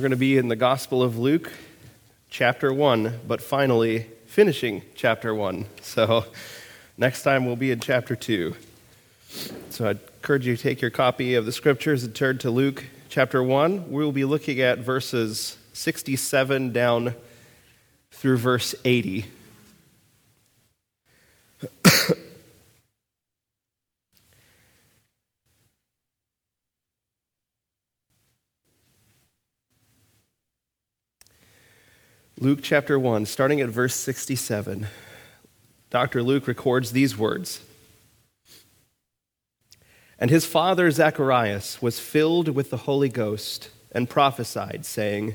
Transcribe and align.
we're 0.00 0.08
going 0.08 0.10
to 0.12 0.16
be 0.16 0.38
in 0.38 0.48
the 0.48 0.56
Gospel 0.56 1.02
of 1.02 1.18
Luke, 1.18 1.52
chapter 2.30 2.72
1, 2.72 3.20
but 3.28 3.42
finally 3.42 4.06
finishing 4.24 4.80
chapter 4.94 5.34
1. 5.34 5.66
So 5.82 6.24
next 6.96 7.22
time 7.22 7.44
we'll 7.44 7.54
be 7.54 7.70
in 7.70 7.80
chapter 7.80 8.16
2. 8.16 8.56
So 9.68 9.90
I'd 9.90 9.98
encourage 10.16 10.46
you 10.46 10.56
to 10.56 10.62
take 10.62 10.80
your 10.80 10.90
copy 10.90 11.34
of 11.34 11.44
the 11.44 11.52
scriptures 11.52 12.02
and 12.02 12.14
turn 12.14 12.38
to 12.38 12.50
Luke 12.50 12.86
chapter 13.10 13.42
1. 13.42 13.90
We'll 13.90 14.10
be 14.10 14.24
looking 14.24 14.62
at 14.62 14.78
verses 14.78 15.58
67 15.74 16.72
down 16.72 17.14
through 18.10 18.38
verse 18.38 18.74
80. 18.86 19.26
Luke 32.42 32.60
chapter 32.62 32.98
1, 32.98 33.26
starting 33.26 33.60
at 33.60 33.68
verse 33.68 33.94
67, 33.94 34.86
Dr. 35.90 36.22
Luke 36.22 36.46
records 36.46 36.92
these 36.92 37.18
words 37.18 37.60
And 40.18 40.30
his 40.30 40.46
father 40.46 40.90
Zacharias 40.90 41.82
was 41.82 42.00
filled 42.00 42.48
with 42.48 42.70
the 42.70 42.78
Holy 42.78 43.10
Ghost 43.10 43.68
and 43.92 44.08
prophesied, 44.08 44.86
saying, 44.86 45.34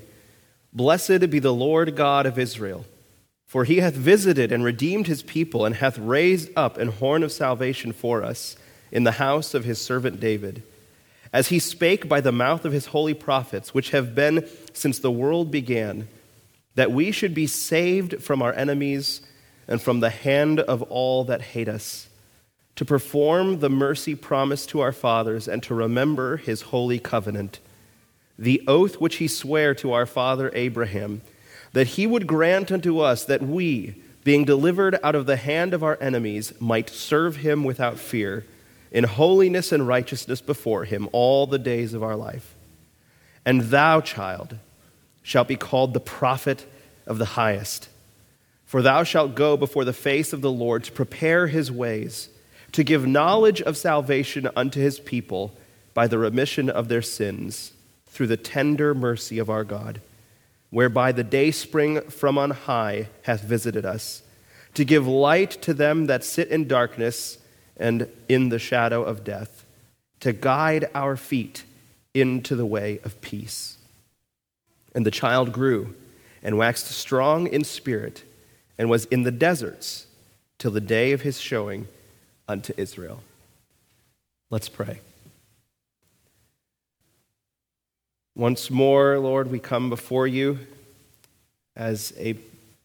Blessed 0.74 1.30
be 1.30 1.38
the 1.38 1.54
Lord 1.54 1.96
God 1.96 2.26
of 2.26 2.40
Israel, 2.40 2.88
for 3.46 3.66
he 3.66 3.82
hath 3.82 3.94
visited 3.94 4.52
and 4.52 4.64
redeemed 4.64 5.06
his 5.06 5.22
people, 5.22 5.64
and 5.64 5.76
hath 5.76 6.00
raised 6.00 6.50
up 6.56 6.80
an 6.80 6.88
horn 6.88 7.22
of 7.22 7.32
salvation 7.32 7.94
for 7.94 8.24
us 8.24 8.58
in 8.92 9.04
the 9.04 9.12
house 9.12 9.54
of 9.54 9.64
his 9.64 9.80
servant 9.80 10.20
David, 10.20 10.64
as 11.32 11.50
he 11.50 11.60
spake 11.60 12.10
by 12.10 12.20
the 12.20 12.32
mouth 12.32 12.66
of 12.66 12.74
his 12.74 12.88
holy 12.88 13.14
prophets, 13.14 13.76
which 13.76 13.92
have 13.92 14.16
been 14.16 14.50
since 14.74 14.98
the 14.98 15.12
world 15.12 15.52
began 15.52 16.08
that 16.76 16.92
we 16.92 17.12
should 17.12 17.34
be 17.34 17.48
saved 17.48 18.22
from 18.22 18.42
our 18.42 18.54
enemies 18.54 19.22
and 19.68 19.82
from 19.82 20.00
the 20.00 20.10
hand 20.10 20.60
of 20.60 20.82
all 20.84 21.24
that 21.24 21.42
hate 21.42 21.68
us, 21.68 22.08
to 22.76 22.86
perform 22.86 23.60
the 23.60 23.70
mercy 23.70 24.14
promised 24.14 24.70
to 24.70 24.82
our 24.82 24.92
fathers 24.92 25.48
and 25.48 25.64
to 25.64 25.74
remember 25.74 26.38
his 26.38 26.64
holy 26.64 27.00
covenant, 27.00 27.60
the 28.38 28.62
oath 28.68 28.96
which 29.00 29.16
he 29.16 29.28
sware 29.28 29.74
to 29.74 29.94
our 29.94 30.06
father 30.06 30.52
Abraham, 30.54 31.22
that 31.72 31.88
he 31.88 32.06
would 32.06 32.28
grant 32.28 32.72
unto 32.72 33.00
us 33.00 33.26
that 33.26 33.42
we, 33.42 33.96
being 34.24 34.44
delivered 34.44 35.00
out 35.04 35.16
of 35.16 35.26
the 35.26 35.38
hand 35.38 35.74
of 35.74 35.84
our 35.84 35.98
enemies, 36.02 36.54
might 36.60 36.90
serve 36.90 37.38
him 37.38 37.64
without 37.64 37.98
fear, 37.98 38.46
in 38.92 39.04
holiness 39.04 39.72
and 39.72 39.88
righteousness 39.88 40.42
before 40.42 40.86
him 40.86 41.10
all 41.12 41.48
the 41.48 41.60
days 41.60 41.94
of 41.94 42.04
our 42.04 42.16
life. 42.16 42.56
And 43.46 43.62
thou, 43.62 44.02
child, 44.02 44.58
shalt 45.26 45.48
be 45.48 45.56
called 45.56 45.96
the 45.96 46.00
prophet 46.00 46.68
of 47.08 47.18
the 47.18 47.26
highest. 47.26 47.90
For 48.64 48.84
thou 48.84 49.02
shalt 49.02 49.34
go 49.34 49.58
before 49.58 49.84
the 49.84 49.92
face 49.92 50.34
of 50.34 50.42
the 50.42 50.52
Lord 50.52 50.84
to 50.84 50.92
prepare 50.92 51.48
his 51.48 51.72
ways, 51.72 52.30
to 52.74 52.84
give 52.84 53.08
knowledge 53.08 53.60
of 53.60 53.76
salvation 53.76 54.48
unto 54.56 54.80
his 54.80 55.00
people 55.00 55.58
by 55.96 56.06
the 56.06 56.20
remission 56.20 56.70
of 56.70 56.90
their 56.90 57.02
sins, 57.02 57.74
through 58.06 58.28
the 58.28 58.38
tender 58.38 58.94
mercy 58.94 59.40
of 59.40 59.50
our 59.50 59.64
God, 59.64 60.00
whereby 60.70 61.12
the 61.12 61.24
day 61.24 61.50
spring 61.50 62.02
from 62.02 62.38
on 62.38 62.52
high 62.52 63.08
hath 63.24 63.42
visited 63.42 63.84
us, 63.84 64.22
to 64.76 64.86
give 64.86 65.08
light 65.08 65.52
to 65.64 65.74
them 65.74 66.06
that 66.06 66.24
sit 66.24 66.50
in 66.50 66.68
darkness 66.68 67.40
and 67.78 68.08
in 68.30 68.50
the 68.50 68.60
shadow 68.60 69.02
of 69.02 69.24
death, 69.24 69.66
to 70.20 70.34
guide 70.34 70.88
our 70.94 71.18
feet 71.18 71.64
into 72.14 72.56
the 72.56 72.66
way 72.66 73.00
of 73.04 73.20
peace. 73.22 73.75
And 74.96 75.06
the 75.06 75.12
child 75.12 75.52
grew 75.52 75.94
and 76.42 76.58
waxed 76.58 76.88
strong 76.88 77.46
in 77.46 77.64
spirit 77.64 78.24
and 78.78 78.90
was 78.90 79.06
in 79.06 79.24
the 79.24 79.32
deserts 79.32 80.08
till 80.58 80.72
the 80.72 80.82
day 80.82 81.12
of 81.12 81.22
his 81.22 81.40
showing 81.40 81.88
unto 82.48 82.74
Israel. 82.78 83.22
Let's 84.50 84.70
pray. 84.70 85.02
Once 88.36 88.70
more, 88.70 89.20
Lord, 89.20 89.52
we 89.52 89.60
come 89.60 89.90
before 89.90 90.28
you 90.28 90.60
as 91.76 92.14
a 92.18 92.38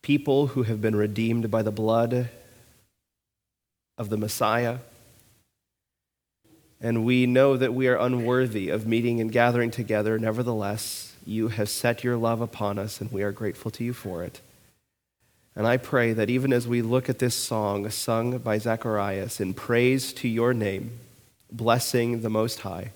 people 0.03 0.49
who 0.49 0.65
have 0.65 0.81
been 0.81 0.97
redeemed 0.97 1.51
by 1.51 1.63
the 1.63 1.71
blood 1.71 2.29
of 3.99 4.09
the 4.09 4.17
Messiah. 4.17 4.79
And 6.81 7.05
we 7.05 7.27
know 7.27 7.57
that 7.57 7.75
we 7.75 7.89
are 7.89 7.97
unworthy 7.97 8.69
of 8.69 8.87
meeting 8.87 9.21
and 9.21 9.31
gathering 9.31 9.71
together. 9.71 10.19
Nevertheless, 10.19 11.10
you 11.27 11.49
have 11.49 11.69
set 11.69 12.05
your 12.05 12.17
love 12.17 12.41
upon 12.41 12.79
us, 12.79 13.01
and 13.01 13.11
we 13.13 13.23
are 13.23 13.33
grateful 13.33 13.71
to 13.73 13.85
you 13.85 13.93
for 13.93 14.23
it. 14.23 14.41
And 15.57 15.67
I 15.67 15.77
pray 15.77 16.13
that 16.13 16.31
even 16.31 16.53
as 16.53 16.67
we 16.67 16.81
look 16.81 17.09
at 17.09 17.19
this 17.19 17.35
song 17.35 17.89
sung 17.91 18.39
by 18.39 18.59
Zacharias 18.59 19.41
in 19.41 19.55
praise 19.55 20.13
to 20.15 20.29
your 20.29 20.55
name, 20.55 20.99
blessing 21.51 22.23
the 22.23 22.31
Most 22.31 22.61
High, 22.61 22.93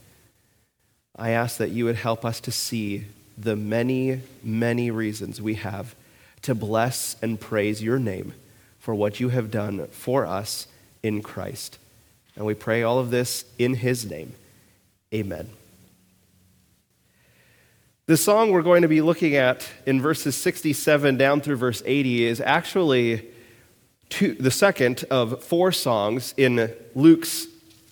I 1.17 1.31
ask 1.31 1.59
that 1.59 1.71
you 1.71 1.85
would 1.85 1.97
help 1.97 2.25
us 2.25 2.41
to 2.41 2.53
see 2.53 3.07
the 3.37 3.57
many, 3.57 4.21
many 4.43 4.91
reasons 4.91 5.43
we 5.43 5.55
have 5.55 5.95
to 6.43 6.55
bless 6.55 7.17
and 7.23 7.41
praise 7.41 7.83
your 7.83 7.99
name 7.99 8.35
for 8.79 8.95
what 8.95 9.19
you 9.19 9.31
have 9.31 9.51
done 9.51 9.87
for 9.89 10.27
us 10.27 10.67
in 11.03 11.23
Christ. 11.23 11.79
And 12.37 12.45
we 12.45 12.55
pray 12.55 12.83
all 12.83 12.99
of 12.99 13.11
this 13.11 13.45
in 13.59 13.75
his 13.75 14.05
name. 14.05 14.35
Amen. 15.13 15.49
The 18.07 18.19
song 18.19 18.51
we're 18.51 18.61
going 18.61 18.83
to 18.83 18.89
be 18.89 19.01
looking 19.01 19.35
at 19.35 19.67
in 19.87 19.99
verses 19.99 20.37
67 20.37 21.17
down 21.17 21.41
through 21.41 21.57
verse 21.57 21.83
80 21.87 22.27
is 22.27 22.39
actually 22.39 23.27
two, 24.11 24.35
the 24.35 24.51
second 24.51 25.07
of 25.11 25.43
four 25.43 25.73
songs 25.73 26.35
in 26.37 26.71
Luke's 26.95 27.47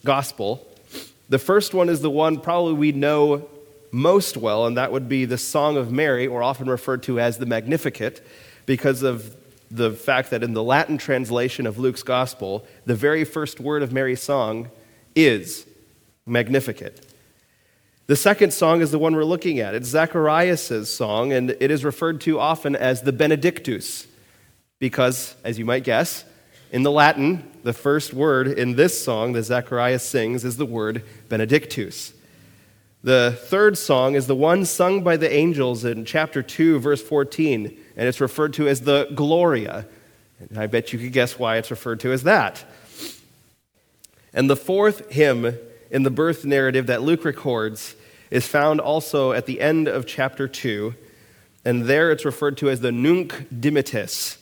gospel. 0.05 0.69
The 1.31 1.39
first 1.39 1.73
one 1.73 1.89
is 1.89 2.03
the 2.03 2.11
one 2.11 2.41
probably 2.41 2.75
we 2.75 2.93
know 2.93 3.49
most 3.91 4.37
well, 4.37 4.67
and 4.67 4.77
that 4.77 4.93
would 4.93 5.09
be 5.09 5.25
the 5.25 5.39
Song 5.39 5.79
of 5.79 5.91
Mary, 5.91 6.27
or 6.27 6.43
often 6.43 6.69
referred 6.69 7.03
to 7.05 7.19
as 7.19 7.39
the 7.39 7.47
Magnificat, 7.47 8.23
because 8.67 9.03
of 9.03 9.35
the 9.71 9.93
fact 9.93 10.29
that 10.29 10.43
in 10.43 10.53
the 10.53 10.63
Latin 10.63 10.99
translation 10.99 11.67
of 11.67 11.79
Luke's 11.79 12.03
gospel, 12.03 12.67
the 12.85 12.95
very 12.95 13.25
first 13.25 13.61
word 13.61 13.83
of 13.83 13.95
Mary's 13.95 14.23
song 14.23 14.69
is 15.17 15.67
Magnificat. 16.27 17.12
The 18.09 18.17
second 18.17 18.53
song 18.53 18.81
is 18.81 18.91
the 18.91 18.99
one 18.99 19.15
we're 19.15 19.25
looking 19.25 19.61
at. 19.61 19.77
It's 19.77 19.89
Zacharias' 19.89 20.93
song, 20.93 21.33
and 21.33 21.51
it 21.61 21.71
is 21.71 21.85
referred 21.85 22.21
to 22.23 22.41
often 22.41 22.75
as 22.75 23.03
the 23.03 23.13
Benedictus, 23.13 24.09
because, 24.81 25.37
as 25.45 25.57
you 25.57 25.65
might 25.65 25.85
guess, 25.85 26.25
in 26.73 26.83
the 26.83 26.91
Latin, 26.91 27.49
the 27.63 27.73
first 27.73 28.13
word 28.13 28.49
in 28.49 28.75
this 28.75 29.03
song 29.03 29.35
that 29.35 29.45
Zacharias 29.45 30.03
sings 30.03 30.45
is 30.45 30.57
the 30.57 30.67
word 30.67 31.05
Benedictus. 31.29 32.13
The 33.05 33.39
third 33.41 33.79
song 33.79 34.17
is 34.17 34.27
the 34.27 34.35
one 34.35 34.65
sung 34.65 35.05
by 35.05 35.17
the 35.17 35.33
angels 35.33 35.85
in 35.85 36.05
chapter 36.05 36.43
2, 36.43 36.81
verse 36.81 37.03
14, 37.03 37.67
and 37.97 38.09
it's 38.09 38.21
referred 38.21 38.55
to 38.55 38.67
as 38.67 38.81
the 38.81 39.09
Gloria. 39.15 39.87
And 40.41 40.59
I 40.59 40.67
bet 40.67 40.93
you 40.93 40.99
could 40.99 41.13
guess 41.13 41.39
why 41.39 41.57
it's 41.57 41.71
referred 41.71 42.01
to 42.01 42.11
as 42.11 42.25
that. 42.25 42.65
And 44.33 44.51
the 44.51 44.57
fourth 44.57 45.09
hymn 45.13 45.57
in 45.93 46.03
the 46.03 46.11
birth 46.11 46.45
narrative 46.45 46.89
that 46.89 47.03
Luke 47.03 47.25
records 47.25 47.95
is 48.31 48.47
found 48.47 48.81
also 48.81 49.33
at 49.33 49.47
the 49.47 49.61
end 49.61 49.87
of 49.87 50.07
chapter 50.07 50.49
2, 50.49 50.95
and 51.65 51.85
there 51.85 52.11
it's 52.11 52.25
referred 52.25 52.57
to 52.57 52.71
as 52.71 52.81
the 52.81 52.91
Nunc 52.91 53.47
Dimittis 53.55 54.39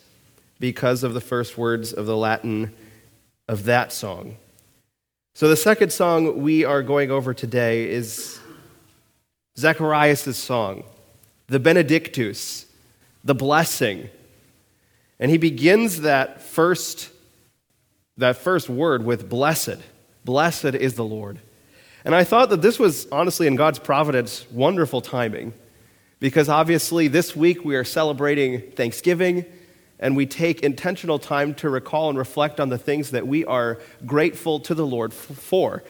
because 0.60 1.02
of 1.02 1.12
the 1.12 1.20
first 1.20 1.58
words 1.58 1.92
of 1.92 2.06
the 2.06 2.16
Latin 2.16 2.72
of 3.48 3.64
that 3.64 3.92
song. 3.92 4.36
So 5.34 5.48
the 5.48 5.56
second 5.56 5.92
song 5.92 6.40
we 6.40 6.64
are 6.64 6.82
going 6.82 7.10
over 7.10 7.34
today 7.34 7.90
is 7.90 8.38
Zacharias' 9.58 10.36
song, 10.36 10.84
the 11.48 11.58
Benedictus, 11.58 12.66
the 13.24 13.34
blessing. 13.34 14.08
And 15.18 15.30
he 15.30 15.36
begins 15.38 16.02
that 16.02 16.40
first, 16.40 17.10
that 18.16 18.36
first 18.36 18.68
word 18.68 19.04
with 19.04 19.28
blessed. 19.28 19.78
Blessed 20.24 20.76
is 20.76 20.94
the 20.94 21.04
Lord. 21.04 21.40
And 22.04 22.14
I 22.14 22.24
thought 22.24 22.50
that 22.50 22.62
this 22.62 22.78
was 22.78 23.06
honestly 23.10 23.46
in 23.46 23.56
God's 23.56 23.78
providence 23.78 24.46
wonderful 24.50 25.00
timing 25.00 25.52
because 26.18 26.48
obviously 26.48 27.08
this 27.08 27.36
week 27.36 27.64
we 27.64 27.76
are 27.76 27.84
celebrating 27.84 28.70
Thanksgiving 28.72 29.44
and 29.98 30.16
we 30.16 30.26
take 30.26 30.60
intentional 30.62 31.18
time 31.18 31.54
to 31.54 31.68
recall 31.68 32.08
and 32.08 32.18
reflect 32.18 32.58
on 32.58 32.70
the 32.70 32.78
things 32.78 33.10
that 33.10 33.26
we 33.26 33.44
are 33.44 33.78
grateful 34.06 34.60
to 34.60 34.74
the 34.74 34.86
Lord 34.86 35.12
for. 35.12 35.84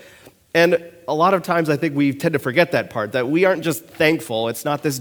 And 0.52 0.84
a 1.06 1.14
lot 1.14 1.32
of 1.32 1.42
times 1.42 1.70
I 1.70 1.76
think 1.76 1.94
we 1.94 2.12
tend 2.12 2.32
to 2.32 2.40
forget 2.40 2.72
that 2.72 2.90
part 2.90 3.12
that 3.12 3.28
we 3.28 3.44
aren't 3.44 3.62
just 3.62 3.84
thankful. 3.84 4.48
It's 4.48 4.64
not 4.64 4.82
this 4.82 5.00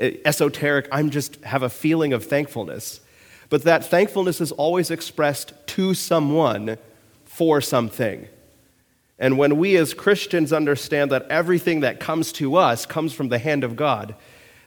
uh, 0.00 0.10
esoteric, 0.24 0.88
I'm 0.92 1.10
just 1.10 1.36
have 1.42 1.62
a 1.62 1.70
feeling 1.70 2.12
of 2.12 2.24
thankfulness. 2.24 3.00
But 3.48 3.64
that 3.64 3.84
thankfulness 3.84 4.40
is 4.40 4.52
always 4.52 4.90
expressed 4.90 5.54
to 5.68 5.94
someone 5.94 6.76
for 7.24 7.60
something. 7.60 8.28
And 9.20 9.36
when 9.36 9.58
we 9.58 9.76
as 9.76 9.92
Christians 9.92 10.50
understand 10.52 11.12
that 11.12 11.28
everything 11.28 11.80
that 11.80 12.00
comes 12.00 12.32
to 12.32 12.56
us 12.56 12.86
comes 12.86 13.12
from 13.12 13.28
the 13.28 13.38
hand 13.38 13.62
of 13.62 13.76
God, 13.76 14.14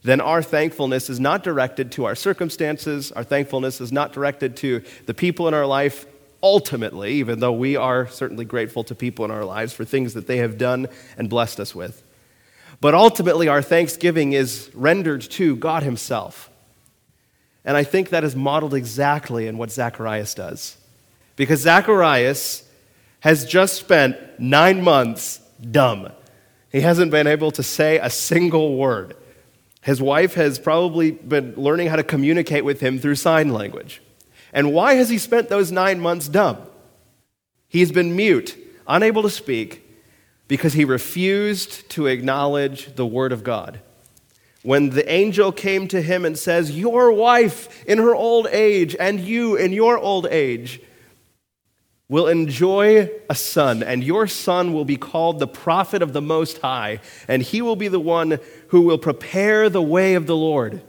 then 0.04 0.22
our 0.22 0.44
thankfulness 0.44 1.10
is 1.10 1.20
not 1.20 1.44
directed 1.44 1.92
to 1.94 2.06
our 2.06 2.14
circumstances. 2.14 3.12
Our 3.12 3.24
thankfulness 3.24 3.82
is 3.82 3.92
not 3.92 4.14
directed 4.14 4.56
to 4.58 4.84
the 5.08 5.14
people 5.14 5.48
in 5.48 5.54
our 5.56 5.66
life 5.66 6.06
ultimately, 6.44 7.14
even 7.14 7.40
though 7.40 7.54
we 7.54 7.76
are 7.76 8.06
certainly 8.08 8.46
grateful 8.46 8.84
to 8.84 8.94
people 8.94 9.26
in 9.26 9.32
our 9.32 9.46
lives 9.46 9.74
for 9.74 9.86
things 9.86 10.14
that 10.14 10.28
they 10.28 10.38
have 10.38 10.58
done 10.58 10.88
and 11.18 11.30
blessed 11.30 11.60
us 11.60 11.74
with. 11.74 12.04
But 12.82 12.94
ultimately, 12.94 13.48
our 13.48 13.62
thanksgiving 13.62 14.34
is 14.34 14.70
rendered 14.74 15.22
to 15.22 15.56
God 15.56 15.84
Himself. 15.84 16.50
And 17.64 17.78
I 17.78 17.86
think 17.86 18.10
that 18.10 18.26
is 18.26 18.36
modeled 18.36 18.74
exactly 18.74 19.48
in 19.48 19.58
what 19.58 19.72
Zacharias 19.72 20.34
does. 20.34 20.76
Because 21.38 21.62
Zacharias 21.62 22.63
has 23.24 23.46
just 23.46 23.76
spent 23.76 24.18
nine 24.38 24.84
months 24.84 25.40
dumb. 25.72 26.12
He 26.70 26.82
hasn't 26.82 27.10
been 27.10 27.26
able 27.26 27.52
to 27.52 27.64
say 27.64 27.98
a 27.98 28.10
single 28.10 28.76
word. 28.76 29.16
His 29.82 30.02
wife 30.02 30.34
has 30.34 30.60
probably 30.60 31.12
been 31.12 31.54
learning 31.56 31.88
how 31.88 31.96
to 31.96 32.04
communicate 32.04 32.66
with 32.66 32.82
him 32.82 33.00
through 33.00 33.16
sign 33.16 33.54
language. 33.54 34.02
And 34.52 34.74
why 34.74 34.96
has 34.96 35.08
he 35.08 35.18
spent 35.18 35.48
those 35.48 35.72
nine 35.72 36.02
months 36.02 36.28
dumb? 36.28 36.58
He's 37.70 37.94
been 37.94 38.14
mute, 38.14 38.58
unable 38.90 39.22
to 39.22 39.30
speak, 39.30 39.90
because 40.50 40.74
he 40.74 40.84
refused 40.84 41.90
to 41.92 42.08
acknowledge 42.08 42.94
the 42.96 43.06
word 43.06 43.32
of 43.32 43.42
God. 43.42 43.80
When 44.64 44.90
the 44.90 45.10
angel 45.10 45.54
came 45.54 45.88
to 45.88 46.02
him 46.02 46.26
and 46.26 46.38
says, 46.38 46.78
Your 46.78 47.10
wife 47.14 47.86
in 47.86 48.00
her 48.00 48.14
old 48.14 48.48
age 48.48 48.98
and 49.00 49.22
you 49.22 49.56
in 49.56 49.72
your 49.72 49.98
old 49.98 50.28
age 50.28 50.82
will 52.14 52.28
enjoy 52.28 53.10
a 53.28 53.34
son, 53.34 53.82
and 53.82 54.04
your 54.04 54.28
son 54.28 54.72
will 54.72 54.86
be 54.86 54.98
called 54.98 55.40
the 55.40 55.48
prophet 55.48 56.04
of 56.04 56.14
the 56.14 56.22
Most 56.22 56.60
High, 56.60 57.00
and 57.28 57.42
he 57.42 57.60
will 57.60 57.76
be 57.76 57.88
the 57.88 58.00
one 58.00 58.38
who 58.68 58.82
will 58.82 59.00
prepare 59.00 59.68
the 59.68 59.82
way 59.82 60.14
of 60.14 60.28
the 60.28 60.36
Lord. 60.36 60.84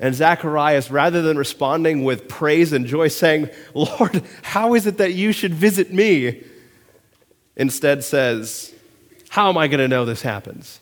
And 0.00 0.16
Zacharias, 0.16 0.90
rather 0.90 1.22
than 1.22 1.38
responding 1.38 2.02
with 2.02 2.26
praise 2.26 2.72
and 2.72 2.86
joy, 2.86 3.06
saying, 3.06 3.50
Lord, 3.72 4.20
how 4.42 4.74
is 4.74 4.88
it 4.88 4.98
that 4.98 5.14
you 5.14 5.30
should 5.30 5.54
visit 5.54 5.92
me? 5.92 6.42
Instead 7.54 8.02
says, 8.02 8.74
How 9.28 9.48
am 9.48 9.56
I 9.56 9.68
going 9.68 9.78
to 9.78 9.86
know 9.86 10.04
this 10.04 10.22
happens? 10.22 10.80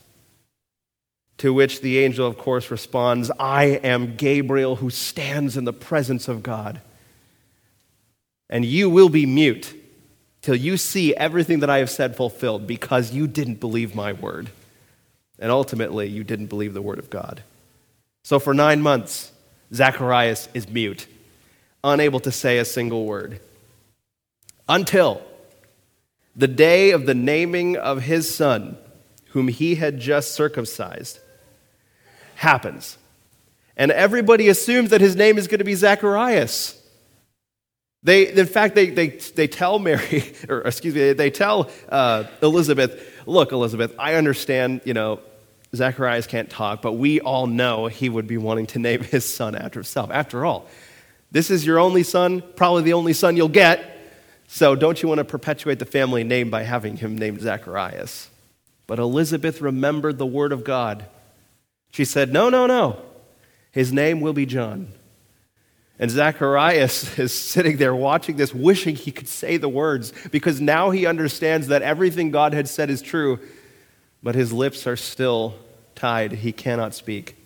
To 1.37 1.52
which 1.52 1.82
the 1.82 1.99
angel, 1.99 2.26
of 2.26 2.38
course, 2.38 2.70
responds, 2.70 3.31
I 3.38 3.64
am 3.64 4.17
Gabriel 4.17 4.76
who 4.76 4.88
stands 4.88 5.58
in 5.58 5.67
the 5.67 5.75
presence 5.75 6.29
of 6.29 6.43
God. 6.43 6.81
And 8.50 8.64
you 8.64 8.91
will 8.91 9.08
be 9.08 9.26
mute 9.26 9.75
till 10.43 10.55
you 10.55 10.76
see 10.76 11.14
everything 11.17 11.61
that 11.61 11.70
I 11.70 11.79
have 11.79 11.91
said 11.91 12.17
fulfilled 12.17 12.67
because 12.67 13.12
you 13.12 13.26
didn't 13.26 13.61
believe 13.61 13.94
my 13.94 14.12
word. 14.12 14.50
And 15.38 15.50
ultimately, 15.50 16.08
you 16.08 16.23
didn't 16.23 16.46
believe 16.46 16.75
the 16.75 16.82
word 16.82 16.99
of 16.99 17.11
God. 17.11 17.43
So 18.23 18.38
for 18.38 18.55
nine 18.55 18.82
months, 18.82 19.32
Zacharias 19.73 20.49
is 20.55 20.69
mute, 20.69 21.06
unable 21.82 22.20
to 22.20 22.31
say 22.31 22.58
a 22.58 22.64
single 22.64 23.06
word. 23.06 23.41
Until 24.69 25.23
the 26.37 26.49
day 26.49 26.91
of 26.91 27.06
the 27.06 27.14
naming 27.14 27.76
of 27.76 28.02
his 28.02 28.35
son, 28.35 28.76
whom 29.29 29.49
he 29.49 29.75
had 29.76 29.99
just 29.99 30.32
circumcised, 30.32 31.19
happens. 32.37 32.99
And 33.76 33.91
everybody 33.91 34.49
assumes 34.49 34.91
that 34.91 35.00
his 35.00 35.17
name 35.17 35.38
is 35.38 35.49
going 35.49 35.58
to 35.58 35.64
be 35.64 35.75
Zacharias. 35.75 36.81
They, 38.04 38.28
in 38.28 38.46
fact, 38.46 38.74
they, 38.74 38.90
they, 38.90 39.08
they 39.08 39.48
tell 39.48 39.78
Mary, 39.78 40.34
or 40.48 40.60
excuse 40.60 40.94
me, 40.94 41.14
they 41.14 41.30
tell 41.30 41.70
uh, 41.88 42.24
Elizabeth, 42.42 43.22
look, 43.26 43.50
Elizabeth, 43.50 43.94
I 43.98 44.14
understand, 44.14 44.82
you 44.84 44.92
know, 44.92 45.20
Zacharias 45.74 46.26
can't 46.26 46.48
talk, 46.48 46.82
but 46.82 46.92
we 46.92 47.20
all 47.20 47.46
know 47.46 47.86
he 47.86 48.08
would 48.08 48.26
be 48.26 48.36
wanting 48.36 48.66
to 48.66 48.78
name 48.78 49.02
his 49.02 49.24
son 49.24 49.56
after 49.56 49.80
himself. 49.80 50.10
After 50.12 50.44
all, 50.44 50.68
this 51.32 51.50
is 51.50 51.66
your 51.66 51.78
only 51.78 52.02
son, 52.02 52.42
probably 52.54 52.82
the 52.82 52.92
only 52.92 53.14
son 53.14 53.36
you'll 53.36 53.48
get. 53.48 53.90
So 54.46 54.76
don't 54.76 55.02
you 55.02 55.08
want 55.08 55.18
to 55.18 55.24
perpetuate 55.24 55.78
the 55.78 55.86
family 55.86 56.22
name 56.22 56.50
by 56.50 56.62
having 56.62 56.98
him 56.98 57.16
named 57.16 57.40
Zacharias? 57.40 58.28
But 58.86 58.98
Elizabeth 58.98 59.62
remembered 59.62 60.18
the 60.18 60.26
word 60.26 60.52
of 60.52 60.62
God. 60.62 61.06
She 61.90 62.04
said, 62.04 62.32
No, 62.32 62.50
no, 62.50 62.66
no. 62.66 63.00
His 63.72 63.92
name 63.92 64.20
will 64.20 64.34
be 64.34 64.46
John. 64.46 64.88
And 65.99 66.11
Zacharias 66.11 67.19
is 67.19 67.32
sitting 67.32 67.76
there 67.76 67.94
watching 67.94 68.37
this, 68.37 68.55
wishing 68.55 68.96
he 68.96 69.12
could 69.12 69.29
say 69.29 69.56
the 69.56 69.69
words, 69.69 70.12
because 70.31 70.61
now 70.61 70.91
he 70.91 71.06
understands 71.06 71.69
that 71.69 71.82
everything 71.82 72.31
God 72.31 72.52
had 72.52 72.69
said 72.69 72.91
is 72.91 73.02
true, 73.02 73.38
but 74.23 74.35
his 74.35 74.52
lips 74.52 74.87
are 74.87 74.96
still 74.96 75.55
tied. 75.94 76.32
He 76.32 76.52
cannot 76.52 76.94
speak. 76.94 77.37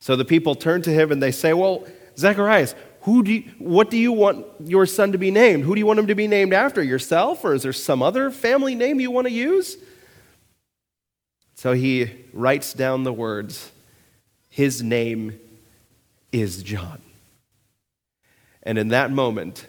So 0.00 0.16
the 0.16 0.24
people 0.24 0.54
turn 0.54 0.82
to 0.82 0.90
him 0.90 1.12
and 1.12 1.22
they 1.22 1.32
say, 1.32 1.52
Well, 1.52 1.86
Zacharias, 2.16 2.74
who 3.02 3.22
do 3.22 3.32
you, 3.32 3.44
what 3.58 3.90
do 3.90 3.96
you 3.96 4.12
want 4.12 4.46
your 4.60 4.86
son 4.86 5.12
to 5.12 5.18
be 5.18 5.30
named? 5.30 5.64
Who 5.64 5.74
do 5.74 5.78
you 5.78 5.86
want 5.86 5.98
him 5.98 6.08
to 6.08 6.14
be 6.14 6.26
named 6.26 6.52
after? 6.52 6.82
Yourself? 6.82 7.44
Or 7.44 7.54
is 7.54 7.62
there 7.62 7.72
some 7.72 8.02
other 8.02 8.30
family 8.30 8.74
name 8.74 9.00
you 9.00 9.10
want 9.10 9.26
to 9.26 9.32
use? 9.32 9.76
So 11.54 11.72
he 11.72 12.10
writes 12.32 12.72
down 12.72 13.04
the 13.04 13.12
words 13.12 13.70
His 14.48 14.82
name 14.82 15.38
is 16.32 16.62
John. 16.62 17.00
And 18.68 18.76
in 18.76 18.88
that 18.88 19.10
moment, 19.10 19.66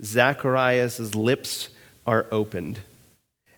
Zacharias' 0.00 1.16
lips 1.16 1.68
are 2.06 2.26
opened. 2.30 2.78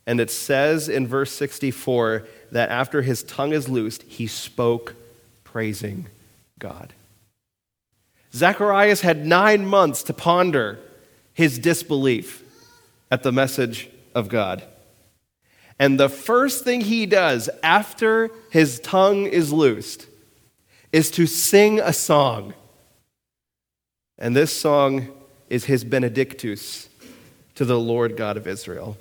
And 0.07 0.19
it 0.19 0.31
says 0.31 0.89
in 0.89 1.07
verse 1.07 1.31
64 1.33 2.27
that 2.53 2.71
after 2.71 3.03
his 3.03 3.23
tongue 3.23 3.53
is 3.53 3.69
loosed, 3.69 4.03
he 4.05 4.27
spoke 4.27 4.95
praising 5.45 6.07
God. 6.59 6.95
Zacharias 8.33 9.03
had 9.03 9.27
nine 9.27 9.67
months 9.67 10.03
to 10.05 10.15
ponder 10.15 10.79
his 11.35 11.59
disbelief 11.59 12.43
at 13.11 13.23
the 13.23 13.31
message 13.31 13.91
of 14.15 14.31
God. 14.31 14.63
And 15.79 16.01
the 16.01 16.09
first 16.09 16.65
thing 16.65 16.81
he 16.81 17.05
does 17.05 17.51
after 17.63 18.31
his 18.51 18.81
tongue 18.81 19.27
is 19.27 19.53
loosed 19.53 20.07
is 20.93 21.11
to 21.11 21.27
sing 21.27 21.79
a 21.79 21.93
song. 21.93 22.55
And 24.19 24.35
this 24.35 24.53
song 24.53 25.09
is 25.49 25.65
his 25.65 25.85
Benedictus 25.85 26.89
to 27.55 27.65
the 27.65 27.79
Lord 27.79 28.17
God 28.17 28.37
of 28.37 28.47
Israel. 28.47 28.97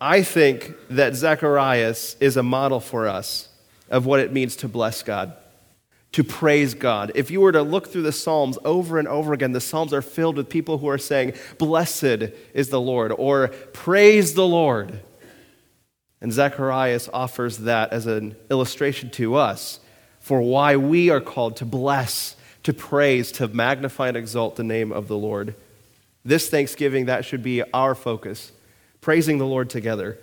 I 0.00 0.22
think 0.22 0.72
that 0.90 1.14
Zacharias 1.14 2.16
is 2.20 2.36
a 2.36 2.42
model 2.42 2.80
for 2.80 3.08
us 3.08 3.48
of 3.90 4.06
what 4.06 4.20
it 4.20 4.32
means 4.32 4.56
to 4.56 4.68
bless 4.68 5.02
God, 5.02 5.32
to 6.12 6.24
praise 6.24 6.74
God. 6.74 7.12
If 7.14 7.30
you 7.30 7.40
were 7.40 7.52
to 7.52 7.62
look 7.62 7.88
through 7.88 8.02
the 8.02 8.12
Psalms 8.12 8.58
over 8.64 8.98
and 8.98 9.06
over 9.06 9.32
again, 9.32 9.52
the 9.52 9.60
Psalms 9.60 9.92
are 9.92 10.02
filled 10.02 10.36
with 10.36 10.48
people 10.48 10.78
who 10.78 10.88
are 10.88 10.98
saying, 10.98 11.34
Blessed 11.58 12.32
is 12.54 12.68
the 12.70 12.80
Lord, 12.80 13.12
or 13.12 13.48
Praise 13.72 14.34
the 14.34 14.46
Lord. 14.46 15.00
And 16.20 16.32
Zacharias 16.32 17.08
offers 17.12 17.58
that 17.58 17.92
as 17.92 18.06
an 18.06 18.36
illustration 18.50 19.10
to 19.10 19.34
us 19.34 19.80
for 20.20 20.40
why 20.40 20.76
we 20.76 21.10
are 21.10 21.20
called 21.20 21.56
to 21.56 21.64
bless, 21.64 22.36
to 22.62 22.72
praise, 22.72 23.32
to 23.32 23.48
magnify 23.48 24.08
and 24.08 24.16
exalt 24.16 24.56
the 24.56 24.64
name 24.64 24.92
of 24.92 25.08
the 25.08 25.16
Lord. 25.16 25.54
This 26.24 26.48
Thanksgiving, 26.48 27.06
that 27.06 27.24
should 27.24 27.42
be 27.42 27.62
our 27.72 27.94
focus 27.94 28.52
praising 29.00 29.38
the 29.38 29.46
Lord 29.46 29.68
together. 29.68 30.16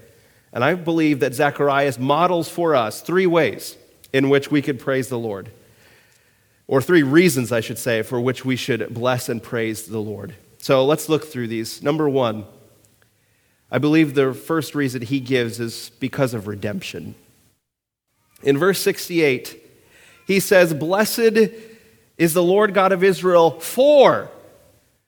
And 0.51 0.63
I 0.63 0.74
believe 0.74 1.19
that 1.19 1.36
Zacharias 1.36 2.00
models 2.00 2.50
for 2.50 2.75
us 2.75 3.01
three 3.01 3.27
ways 3.27 3.77
in 4.12 4.29
which 4.29 4.50
we 4.50 4.63
could 4.63 4.79
praise 4.79 5.10
the 5.10 5.19
Lord, 5.19 5.51
or 6.65 6.81
three 6.81 7.03
reasons, 7.03 7.51
I 7.51 7.60
should 7.60 7.77
say, 7.77 8.01
for 8.01 8.19
which 8.19 8.43
we 8.43 8.55
should 8.55 8.91
bless 8.91 9.29
and 9.29 9.43
praise 9.43 9.86
the 9.86 10.00
Lord. 10.00 10.34
So 10.58 10.86
let's 10.86 11.10
look 11.10 11.25
through 11.25 11.48
these. 11.48 11.84
Number 11.84 12.10
one, 12.10 12.46
I 13.72 13.77
believe 13.77 14.15
the 14.15 14.34
first 14.34 14.74
reason 14.74 15.03
he 15.03 15.19
gives 15.19 15.60
is 15.60 15.91
because 16.00 16.34
of 16.34 16.48
redemption. 16.48 17.13
In 18.41 18.58
verse 18.58 18.79
68, 18.79 19.62
he 20.25 20.39
says, 20.39 20.74
Blessed 20.74 21.50
is 22.19 22.35
the 22.35 22.43
Lord 22.43 22.75
God 22.75 22.91
of 22.91 23.03
Israel 23.03 23.59
for. 23.59 24.29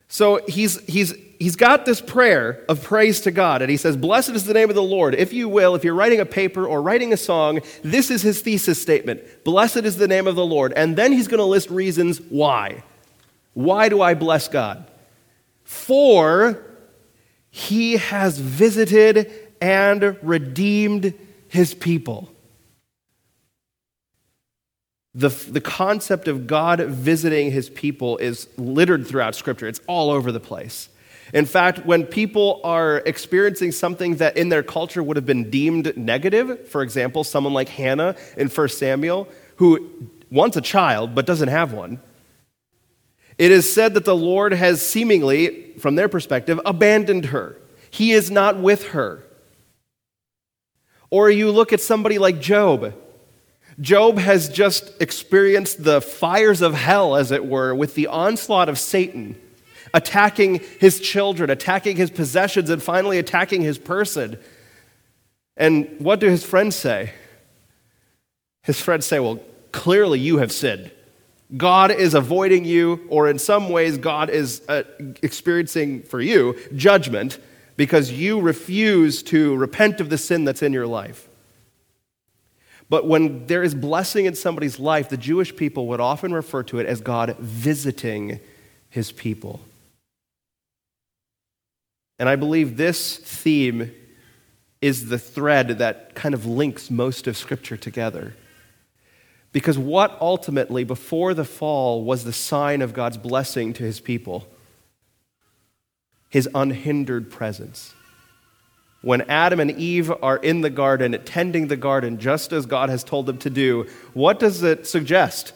So 0.08 0.42
he's, 0.48 0.80
he's 0.88 1.14
he's 1.42 1.56
got 1.56 1.86
this 1.86 2.00
prayer 2.00 2.64
of 2.70 2.84
praise 2.84 3.22
to 3.22 3.32
God, 3.32 3.62
and 3.62 3.72
he 3.72 3.78
says, 3.78 3.98
Blessed 3.98 4.30
is 4.30 4.46
the 4.46 4.54
name 4.54 4.70
of 4.70 4.76
the 4.76 4.84
Lord. 4.84 5.16
If 5.16 5.34
you 5.34 5.50
will, 5.50 5.74
if 5.74 5.84
you're 5.84 5.96
writing 5.96 6.20
a 6.20 6.26
paper 6.26 6.66
or 6.68 6.82
writing 6.82 7.14
a 7.14 7.18
song, 7.18 7.62
this 7.84 8.12
is 8.12 8.22
his 8.22 8.42
thesis 8.42 8.82
statement 8.82 9.44
Blessed 9.44 9.78
is 9.78 9.98
the 9.98 10.08
name 10.08 10.28
of 10.28 10.36
the 10.36 10.46
Lord. 10.46 10.72
And 10.76 10.96
then 10.96 11.12
he's 11.12 11.28
going 11.28 11.40
to 11.40 11.46
list 11.46 11.70
reasons 11.70 12.22
why. 12.22 12.84
Why 13.54 13.90
do 13.90 14.02
I 14.02 14.14
bless 14.14 14.48
God? 14.48 14.90
For 15.64 16.64
he 17.50 17.98
has 17.98 18.38
visited 18.38 19.32
and 19.60 20.18
redeemed 20.22 21.14
his 21.50 21.74
people. 21.74 22.31
The, 25.14 25.30
the 25.30 25.62
concept 25.62 26.28
of 26.28 26.48
God 26.48 26.80
visiting 26.80 27.52
his 27.52 27.70
people 27.70 28.18
is 28.18 28.48
littered 28.58 29.06
throughout 29.06 29.36
Scripture. 29.36 29.68
It's 29.68 29.82
all 29.88 30.10
over 30.10 30.32
the 30.32 30.40
place. 30.40 30.90
In 31.34 31.46
fact, 31.46 31.86
when 31.86 32.06
people 32.06 32.62
are 32.64 32.98
experiencing 33.06 33.72
something 33.72 34.18
that 34.18 34.38
in 34.38 34.50
their 34.50 34.64
culture 34.64 35.02
would 35.02 35.18
have 35.18 35.26
been 35.26 35.50
deemed 35.50 35.96
negative, 35.98 36.68
for 36.68 36.82
example, 36.82 37.24
someone 37.24 37.54
like 37.54 37.70
Hannah 37.70 38.16
in 38.38 38.48
1 38.50 38.70
Samuel, 38.70 39.28
who 39.58 39.90
wants 40.30 40.58
a 40.58 40.62
child 40.62 41.16
but 41.16 41.26
doesn't 41.26 41.50
have 41.50 41.74
one. 41.74 42.00
It 43.38 43.52
is 43.52 43.72
said 43.72 43.94
that 43.96 44.06
the 44.06 44.16
Lord 44.16 44.54
has 44.54 44.86
seemingly, 44.86 45.74
from 45.80 45.96
their 45.96 46.10
perspective, 46.10 46.60
abandoned 46.66 47.26
her. 47.26 47.58
He 47.90 48.12
is 48.12 48.30
not 48.30 48.58
with 48.58 48.90
her. 48.90 49.24
Or 51.10 51.30
you 51.30 51.52
look 51.52 51.74
at 51.74 51.82
somebody 51.82 52.18
like 52.18 52.40
Job. 52.40 52.94
Job 53.80 54.18
has 54.18 54.50
just 54.50 54.92
experienced 55.02 55.84
the 55.84 56.02
fires 56.02 56.62
of 56.62 56.74
hell, 56.74 57.16
as 57.16 57.32
it 57.32 57.46
were, 57.46 57.74
with 57.74 57.96
the 57.96 58.08
onslaught 58.08 58.70
of 58.70 58.78
Satan, 58.78 59.40
attacking 59.94 60.62
his 60.80 61.00
children, 61.00 61.50
attacking 61.50 61.96
his 61.96 62.12
possessions, 62.12 62.70
and 62.70 62.84
finally 62.84 63.18
attacking 63.18 63.62
his 63.62 63.78
person. 63.78 64.38
And 65.56 65.96
what 66.00 66.20
do 66.20 66.28
his 66.28 66.44
friends 66.44 66.76
say? 66.76 67.14
His 68.64 68.80
friends 68.80 69.06
say, 69.06 69.20
Well, 69.20 69.40
clearly 69.72 70.20
you 70.20 70.38
have 70.38 70.52
sinned. 70.52 70.92
God 71.58 71.92
is 71.92 72.14
avoiding 72.14 72.64
you, 72.64 73.06
or 73.10 73.30
in 73.30 73.38
some 73.38 73.70
ways, 73.70 73.98
God 73.98 74.30
is 74.30 74.62
uh, 74.70 74.84
experiencing 75.22 76.04
for 76.04 76.22
you 76.22 76.58
judgment 76.76 77.40
because 77.76 78.12
you 78.12 78.40
refuse 78.40 79.22
to 79.24 79.56
repent 79.56 80.00
of 80.00 80.10
the 80.10 80.18
sin 80.18 80.46
that's 80.46 80.62
in 80.62 80.72
your 80.72 80.88
life. 80.88 81.28
But 82.92 83.08
when 83.08 83.46
there 83.46 83.64
is 83.64 83.74
blessing 83.74 84.26
in 84.26 84.36
somebody's 84.36 84.78
life, 84.78 85.08
the 85.08 85.16
Jewish 85.16 85.56
people 85.56 85.88
would 85.88 86.02
often 86.02 86.34
refer 86.34 86.62
to 86.64 86.80
it 86.80 86.86
as 86.86 87.00
God 87.00 87.38
visiting 87.40 88.42
his 88.90 89.14
people. 89.14 89.62
And 92.20 92.28
I 92.28 92.36
believe 92.36 92.76
this 92.76 93.16
theme 93.16 93.94
is 94.82 95.08
the 95.08 95.18
thread 95.18 95.70
that 95.78 96.16
kind 96.16 96.36
of 96.36 96.46
links 96.46 96.92
most 96.92 97.28
of 97.28 97.38
Scripture 97.38 97.78
together. 97.78 98.34
Because 99.54 99.78
what 99.78 100.18
ultimately, 100.20 100.84
before 100.84 101.34
the 101.34 101.46
fall, 101.46 102.04
was 102.04 102.26
the 102.26 102.34
sign 102.34 102.82
of 102.82 102.92
God's 102.92 103.18
blessing 103.18 103.72
to 103.72 103.84
his 103.84 104.02
people? 104.02 104.50
His 106.30 106.50
unhindered 106.54 107.32
presence. 107.32 107.94
When 109.02 109.22
Adam 109.22 109.60
and 109.60 109.72
Eve 109.72 110.12
are 110.22 110.38
in 110.38 110.62
the 110.62 110.70
garden, 110.70 111.20
tending 111.26 111.68
the 111.68 111.78
garden 111.78 112.20
just 112.20 112.54
as 112.54 112.66
God 112.66 112.90
has 112.90 113.04
told 113.04 113.26
them 113.26 113.38
to 113.40 113.50
do, 113.50 113.88
what 114.14 114.40
does 114.40 114.62
it 114.62 114.86
suggest? 114.86 115.54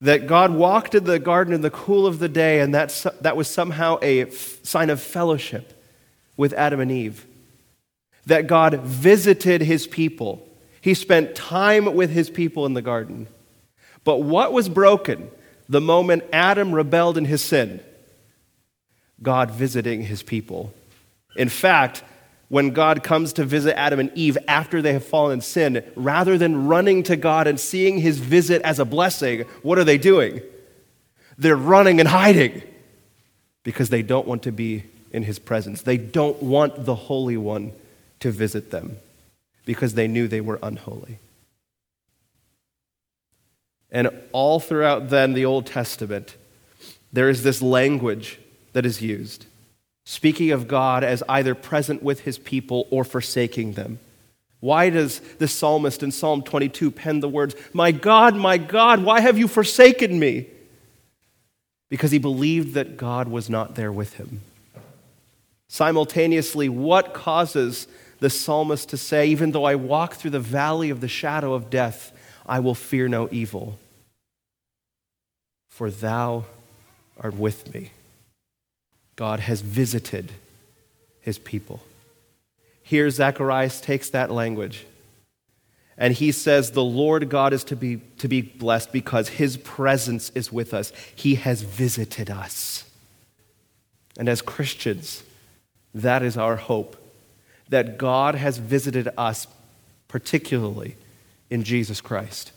That 0.00 0.26
God 0.26 0.52
walked 0.52 0.94
in 0.94 1.04
the 1.04 1.18
garden 1.18 1.52
in 1.54 1.60
the 1.60 1.70
cool 1.70 2.06
of 2.06 2.18
the 2.18 2.28
day, 2.28 2.60
and 2.60 2.74
that, 2.74 3.04
that 3.20 3.36
was 3.36 3.48
somehow 3.48 3.98
a 4.00 4.22
f- 4.22 4.64
sign 4.64 4.90
of 4.90 5.02
fellowship 5.02 5.72
with 6.36 6.52
Adam 6.52 6.80
and 6.80 6.90
Eve. 6.90 7.26
That 8.26 8.46
God 8.46 8.80
visited 8.80 9.62
his 9.62 9.86
people 9.86 10.48
he 10.82 10.94
spent 10.94 11.36
time 11.36 11.94
with 11.94 12.10
his 12.10 12.28
people 12.28 12.66
in 12.66 12.74
the 12.74 12.82
garden. 12.82 13.28
But 14.02 14.16
what 14.18 14.52
was 14.52 14.68
broken 14.68 15.30
the 15.68 15.80
moment 15.80 16.24
Adam 16.32 16.74
rebelled 16.74 17.16
in 17.16 17.24
his 17.24 17.40
sin? 17.40 17.80
God 19.22 19.52
visiting 19.52 20.02
his 20.02 20.24
people. 20.24 20.74
In 21.36 21.48
fact, 21.48 22.02
when 22.48 22.70
God 22.70 23.02
comes 23.02 23.32
to 23.34 23.44
visit 23.44 23.78
Adam 23.78 23.98
and 23.98 24.12
Eve 24.14 24.36
after 24.46 24.82
they 24.82 24.92
have 24.92 25.04
fallen 25.04 25.34
in 25.34 25.40
sin, 25.40 25.82
rather 25.96 26.36
than 26.36 26.66
running 26.66 27.02
to 27.04 27.16
God 27.16 27.46
and 27.46 27.58
seeing 27.58 27.98
his 27.98 28.18
visit 28.18 28.60
as 28.62 28.78
a 28.78 28.84
blessing, 28.84 29.46
what 29.62 29.78
are 29.78 29.84
they 29.84 29.98
doing? 29.98 30.42
They're 31.38 31.56
running 31.56 31.98
and 31.98 32.08
hiding 32.08 32.62
because 33.62 33.88
they 33.88 34.02
don't 34.02 34.26
want 34.26 34.42
to 34.42 34.52
be 34.52 34.84
in 35.12 35.22
his 35.22 35.38
presence. 35.38 35.82
They 35.82 35.96
don't 35.96 36.42
want 36.42 36.84
the 36.84 36.94
Holy 36.94 37.36
One 37.36 37.72
to 38.20 38.30
visit 38.30 38.70
them 38.70 38.96
because 39.64 39.94
they 39.94 40.08
knew 40.08 40.28
they 40.28 40.40
were 40.40 40.58
unholy. 40.62 41.18
And 43.90 44.10
all 44.32 44.58
throughout 44.58 45.10
then 45.10 45.34
the 45.34 45.44
Old 45.44 45.66
Testament, 45.66 46.36
there 47.12 47.28
is 47.28 47.42
this 47.42 47.60
language 47.60 48.38
that 48.72 48.86
is 48.86 49.02
used, 49.02 49.44
speaking 50.04 50.50
of 50.50 50.68
God 50.68 51.04
as 51.04 51.22
either 51.28 51.54
present 51.54 52.02
with 52.02 52.20
his 52.20 52.38
people 52.38 52.86
or 52.90 53.04
forsaking 53.04 53.72
them. 53.72 53.98
Why 54.60 54.90
does 54.90 55.18
the 55.38 55.48
psalmist 55.48 56.02
in 56.02 56.12
Psalm 56.12 56.42
22 56.42 56.92
pen 56.92 57.20
the 57.20 57.28
words, 57.28 57.54
My 57.72 57.90
God, 57.90 58.36
my 58.36 58.58
God, 58.58 59.02
why 59.02 59.20
have 59.20 59.36
you 59.36 59.48
forsaken 59.48 60.18
me? 60.18 60.46
Because 61.88 62.10
he 62.10 62.18
believed 62.18 62.74
that 62.74 62.96
God 62.96 63.28
was 63.28 63.50
not 63.50 63.74
there 63.74 63.92
with 63.92 64.14
him. 64.14 64.40
Simultaneously, 65.68 66.68
what 66.68 67.12
causes 67.12 67.88
the 68.20 68.30
psalmist 68.30 68.90
to 68.90 68.96
say, 68.96 69.26
Even 69.28 69.50
though 69.50 69.64
I 69.64 69.74
walk 69.74 70.14
through 70.14 70.30
the 70.30 70.38
valley 70.40 70.90
of 70.90 71.00
the 71.00 71.08
shadow 71.08 71.54
of 71.54 71.68
death, 71.70 72.12
I 72.46 72.60
will 72.60 72.74
fear 72.74 73.08
no 73.08 73.28
evil, 73.32 73.78
for 75.70 75.90
thou 75.90 76.44
art 77.20 77.34
with 77.34 77.72
me. 77.74 77.90
God 79.16 79.40
has 79.40 79.60
visited 79.60 80.32
his 81.20 81.38
people. 81.38 81.80
Here, 82.82 83.08
Zacharias 83.10 83.80
takes 83.80 84.10
that 84.10 84.30
language 84.30 84.86
and 85.96 86.14
he 86.14 86.32
says, 86.32 86.70
The 86.70 86.82
Lord 86.82 87.28
God 87.28 87.52
is 87.52 87.64
to 87.64 87.76
be, 87.76 87.98
to 88.18 88.28
be 88.28 88.42
blessed 88.42 88.92
because 88.92 89.28
his 89.28 89.56
presence 89.56 90.30
is 90.34 90.52
with 90.52 90.74
us. 90.74 90.92
He 91.14 91.36
has 91.36 91.62
visited 91.62 92.30
us. 92.30 92.84
And 94.18 94.28
as 94.28 94.42
Christians, 94.42 95.22
that 95.94 96.22
is 96.22 96.36
our 96.36 96.56
hope 96.56 96.96
that 97.68 97.96
God 97.96 98.34
has 98.34 98.58
visited 98.58 99.08
us, 99.16 99.46
particularly 100.08 100.96
in 101.48 101.62
Jesus 101.62 102.00
Christ. 102.00 102.52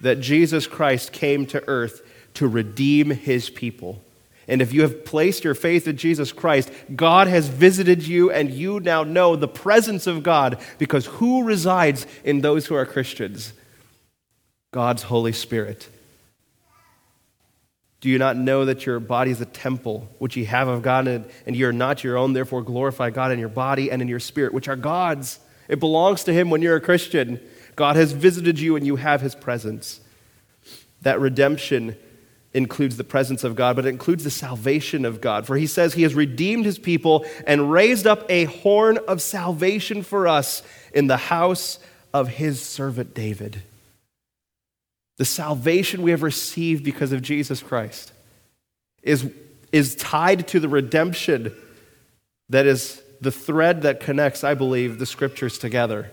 That 0.00 0.20
Jesus 0.20 0.66
Christ 0.66 1.12
came 1.12 1.46
to 1.46 1.66
earth 1.66 2.02
to 2.34 2.46
redeem 2.46 3.10
his 3.10 3.50
people. 3.50 4.02
And 4.48 4.62
if 4.62 4.72
you 4.72 4.82
have 4.82 5.04
placed 5.04 5.42
your 5.42 5.54
faith 5.54 5.88
in 5.88 5.96
Jesus 5.96 6.32
Christ, 6.32 6.70
God 6.94 7.26
has 7.26 7.48
visited 7.48 8.06
you, 8.06 8.30
and 8.30 8.50
you 8.50 8.78
now 8.78 9.02
know 9.02 9.34
the 9.34 9.48
presence 9.48 10.06
of 10.06 10.22
God 10.22 10.58
because 10.78 11.06
who 11.06 11.42
resides 11.42 12.06
in 12.22 12.40
those 12.40 12.66
who 12.66 12.76
are 12.76 12.86
Christians? 12.86 13.52
God's 14.70 15.02
Holy 15.04 15.32
Spirit. 15.32 15.88
Do 18.00 18.10
you 18.10 18.18
not 18.18 18.36
know 18.36 18.66
that 18.66 18.86
your 18.86 19.00
body 19.00 19.32
is 19.32 19.40
a 19.40 19.46
temple 19.46 20.08
which 20.18 20.36
ye 20.36 20.44
have 20.44 20.68
of 20.68 20.82
God, 20.82 21.08
and, 21.08 21.24
and 21.44 21.56
ye 21.56 21.64
are 21.64 21.72
not 21.72 22.04
your 22.04 22.16
own? 22.16 22.32
Therefore, 22.32 22.62
glorify 22.62 23.10
God 23.10 23.32
in 23.32 23.40
your 23.40 23.48
body 23.48 23.90
and 23.90 24.00
in 24.00 24.06
your 24.06 24.20
spirit, 24.20 24.54
which 24.54 24.68
are 24.68 24.76
God's. 24.76 25.40
It 25.68 25.80
belongs 25.80 26.22
to 26.24 26.32
Him 26.32 26.50
when 26.50 26.62
you're 26.62 26.76
a 26.76 26.80
Christian. 26.80 27.40
God 27.74 27.96
has 27.96 28.12
visited 28.12 28.60
you, 28.60 28.76
and 28.76 28.86
you 28.86 28.94
have 28.96 29.22
His 29.22 29.34
presence. 29.34 30.00
That 31.02 31.18
redemption 31.18 31.96
includes 32.56 32.96
the 32.96 33.04
presence 33.04 33.44
of 33.44 33.54
God, 33.54 33.76
but 33.76 33.86
it 33.86 33.90
includes 33.90 34.24
the 34.24 34.30
salvation 34.30 35.04
of 35.04 35.20
God. 35.20 35.46
For 35.46 35.56
He 35.56 35.66
says 35.66 35.94
He 35.94 36.02
has 36.02 36.14
redeemed 36.14 36.64
His 36.64 36.78
people 36.78 37.24
and 37.46 37.70
raised 37.70 38.06
up 38.06 38.24
a 38.28 38.44
horn 38.44 38.98
of 39.06 39.22
salvation 39.22 40.02
for 40.02 40.26
us 40.26 40.62
in 40.92 41.06
the 41.06 41.16
house 41.16 41.78
of 42.12 42.28
His 42.28 42.60
servant 42.60 43.14
David 43.14 43.62
the 45.16 45.24
salvation 45.24 46.02
we 46.02 46.10
have 46.10 46.22
received 46.22 46.84
because 46.84 47.12
of 47.12 47.22
Jesus 47.22 47.62
Christ, 47.62 48.12
is, 49.02 49.30
is 49.72 49.94
tied 49.96 50.48
to 50.48 50.60
the 50.60 50.68
redemption 50.68 51.54
that 52.48 52.66
is 52.66 53.02
the 53.20 53.32
thread 53.32 53.82
that 53.82 54.00
connects, 54.00 54.44
I 54.44 54.54
believe, 54.54 54.98
the 54.98 55.06
scriptures 55.06 55.58
together. 55.58 56.12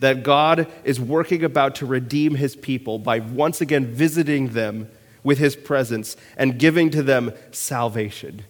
That 0.00 0.22
God 0.22 0.66
is 0.82 0.98
working 0.98 1.44
about 1.44 1.76
to 1.76 1.86
redeem 1.86 2.34
his 2.34 2.56
people 2.56 2.98
by 2.98 3.20
once 3.20 3.60
again 3.60 3.86
visiting 3.86 4.48
them 4.48 4.88
with 5.22 5.38
his 5.38 5.56
presence 5.56 6.16
and 6.36 6.58
giving 6.58 6.90
to 6.90 7.02
them 7.02 7.32
salvation. 7.50 8.42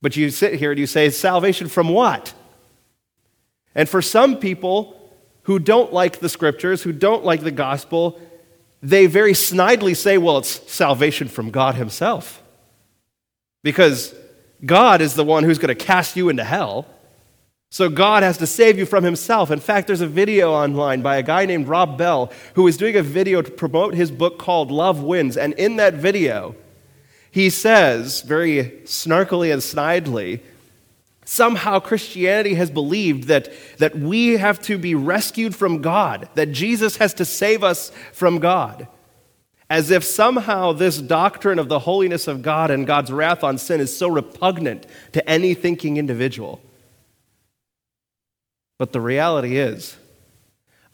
But 0.00 0.16
you 0.16 0.30
sit 0.30 0.54
here 0.54 0.72
and 0.72 0.80
you 0.80 0.86
say, 0.86 1.10
salvation 1.10 1.68
from 1.68 1.88
what? 1.88 2.34
And 3.74 3.88
for 3.88 4.02
some 4.02 4.36
people 4.36 4.98
who 5.44 5.58
don't 5.58 5.92
like 5.92 6.18
the 6.18 6.28
scriptures, 6.28 6.82
who 6.82 6.92
don't 6.92 7.24
like 7.24 7.42
the 7.42 7.50
gospel, 7.50 8.20
they 8.82 9.06
very 9.06 9.32
snidely 9.32 9.96
say, 9.96 10.18
well, 10.18 10.38
it's 10.38 10.70
salvation 10.70 11.28
from 11.28 11.50
God 11.50 11.76
Himself. 11.76 12.42
Because 13.62 14.14
God 14.64 15.00
is 15.00 15.14
the 15.14 15.24
one 15.24 15.44
who's 15.44 15.58
going 15.58 15.76
to 15.76 15.84
cast 15.84 16.16
you 16.16 16.28
into 16.28 16.44
hell. 16.44 16.86
So 17.72 17.88
God 17.88 18.22
has 18.22 18.36
to 18.36 18.46
save 18.46 18.78
you 18.78 18.84
from 18.84 19.02
himself. 19.02 19.50
In 19.50 19.58
fact, 19.58 19.86
there's 19.86 20.02
a 20.02 20.06
video 20.06 20.52
online 20.52 21.00
by 21.00 21.16
a 21.16 21.22
guy 21.22 21.46
named 21.46 21.68
Rob 21.68 21.96
Bell 21.96 22.30
who 22.52 22.68
is 22.68 22.76
doing 22.76 22.96
a 22.96 23.02
video 23.02 23.40
to 23.40 23.50
promote 23.50 23.94
his 23.94 24.10
book 24.10 24.38
called 24.38 24.70
Love 24.70 25.02
Wins. 25.02 25.38
And 25.38 25.54
in 25.54 25.76
that 25.76 25.94
video, 25.94 26.54
he 27.30 27.48
says, 27.48 28.20
very 28.20 28.82
snarkily 28.84 29.50
and 29.50 29.62
snidely, 29.62 30.40
Somehow 31.24 31.78
Christianity 31.78 32.52
has 32.56 32.70
believed 32.70 33.28
that, 33.28 33.50
that 33.78 33.96
we 33.96 34.36
have 34.36 34.60
to 34.64 34.76
be 34.76 34.94
rescued 34.94 35.56
from 35.56 35.80
God, 35.80 36.28
that 36.34 36.52
Jesus 36.52 36.98
has 36.98 37.14
to 37.14 37.24
save 37.24 37.64
us 37.64 37.90
from 38.12 38.38
God. 38.38 38.86
As 39.70 39.90
if 39.90 40.04
somehow 40.04 40.72
this 40.72 40.98
doctrine 40.98 41.58
of 41.58 41.70
the 41.70 41.78
holiness 41.78 42.28
of 42.28 42.42
God 42.42 42.70
and 42.70 42.86
God's 42.86 43.10
wrath 43.10 43.42
on 43.42 43.56
sin 43.56 43.80
is 43.80 43.96
so 43.96 44.08
repugnant 44.08 44.86
to 45.12 45.26
any 45.26 45.54
thinking 45.54 45.96
individual. 45.96 46.60
But 48.82 48.90
the 48.90 49.00
reality 49.00 49.58
is, 49.58 49.96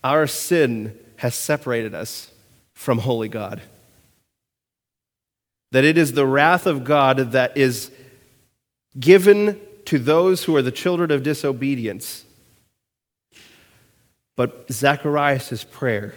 our 0.05 0.27
sin 0.27 0.95
has 1.17 1.35
separated 1.35 1.95
us 1.95 2.31
from 2.75 2.99
holy 2.99 3.31
God. 3.31 3.63
That 5.73 5.85
it 5.85 5.97
is 5.97 6.13
the 6.13 6.27
wrath 6.27 6.67
of 6.67 6.85
God 6.85 7.33
that 7.33 7.57
is 7.57 7.91
given 9.01 9.59
to 9.87 9.99
those 9.99 10.45
who 10.45 10.55
are 10.55 10.61
the 10.61 10.71
children 10.71 11.11
of 11.11 11.23
disobedience. 11.23 12.27
But 14.37 14.71
Zacharias' 14.71 15.65
prayer 15.65 16.15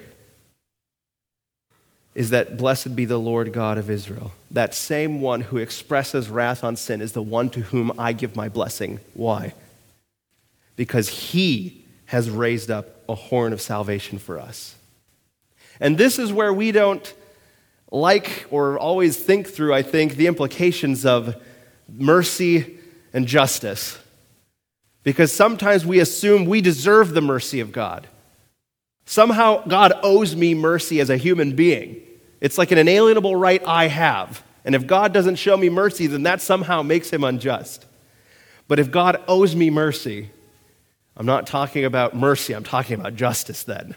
is 2.14 2.32
that 2.32 2.58
blessed 2.58 2.98
be 2.98 3.06
the 3.06 3.18
Lord 3.18 3.54
God 3.54 3.78
of 3.78 3.90
Israel. 3.90 4.34
That 4.52 4.76
same 4.76 5.22
one 5.22 5.40
who 5.40 5.56
expresses 5.56 6.30
wrath 6.30 6.66
on 6.66 6.76
sin 6.76 7.00
is 7.00 7.14
the 7.14 7.24
one 7.24 7.50
to 7.52 7.62
whom 7.62 7.98
I 7.98 8.12
give 8.12 8.36
my 8.36 8.50
blessing. 8.50 9.00
Why? 9.14 9.54
Because 10.82 11.10
he 11.10 11.86
has 12.06 12.28
raised 12.28 12.72
up 12.72 13.04
a 13.08 13.14
horn 13.14 13.54
of 13.54 13.62
salvation 13.62 14.18
for 14.18 14.40
us. 14.40 14.74
And 15.80 15.96
this 15.96 16.18
is 16.18 16.34
where 16.34 16.52
we 16.52 16.72
don't 16.72 17.14
like 17.92 18.48
or 18.50 18.80
always 18.80 19.16
think 19.16 19.46
through, 19.46 19.76
I 19.76 19.84
think, 19.84 20.16
the 20.16 20.26
implications 20.26 21.06
of 21.06 21.36
mercy 21.88 22.80
and 23.14 23.28
justice. 23.28 24.00
Because 25.04 25.32
sometimes 25.32 25.86
we 25.86 26.00
assume 26.00 26.46
we 26.46 26.62
deserve 26.62 27.14
the 27.14 27.22
mercy 27.22 27.60
of 27.60 27.72
God. 27.72 28.08
Somehow 29.06 29.64
God 29.68 29.94
owes 30.02 30.36
me 30.36 30.56
mercy 30.56 31.00
as 31.00 31.12
a 31.12 31.18
human 31.18 31.56
being. 31.56 32.02
It's 32.40 32.58
like 32.58 32.72
an 32.72 32.80
inalienable 32.80 33.36
right 33.36 33.62
I 33.68 33.86
have. 33.86 34.44
And 34.66 34.74
if 34.74 34.88
God 34.88 35.14
doesn't 35.14 35.36
show 35.36 35.56
me 35.58 35.70
mercy, 35.70 36.08
then 36.08 36.24
that 36.24 36.42
somehow 36.42 36.82
makes 36.82 37.12
him 37.12 37.24
unjust. 37.24 37.86
But 38.68 38.80
if 38.80 38.90
God 38.90 39.24
owes 39.28 39.56
me 39.56 39.70
mercy, 39.70 40.32
I'm 41.22 41.28
not 41.28 41.46
talking 41.46 41.86
about 41.86 42.16
mercy, 42.16 42.54
I'm 42.54 42.64
talking 42.64 43.00
about 43.00 43.16
justice 43.16 43.64
then. 43.64 43.94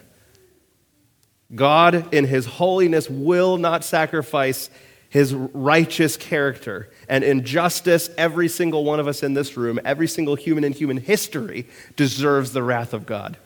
God, 1.54 2.12
in 2.12 2.26
his 2.26 2.45
holiness, 2.45 3.09
will 3.09 3.57
not 3.57 3.83
sacrifice 3.83 4.69
his 5.09 5.33
righteous 5.33 6.19
character. 6.19 6.90
And 7.09 7.25
in 7.25 7.47
justice, 7.47 8.11
every 8.19 8.49
single 8.49 8.85
one 8.85 9.00
of 9.00 9.09
us 9.09 9.23
in 9.23 9.33
this 9.33 9.57
room, 9.57 9.81
every 9.87 10.07
single 10.07 10.35
human 10.35 10.64
in 10.64 10.75
human 10.75 10.99
history, 10.99 11.66
deserves 11.97 12.52
the 12.52 12.62
wrath 12.62 12.93
of 12.93 13.07
God. 13.07 13.38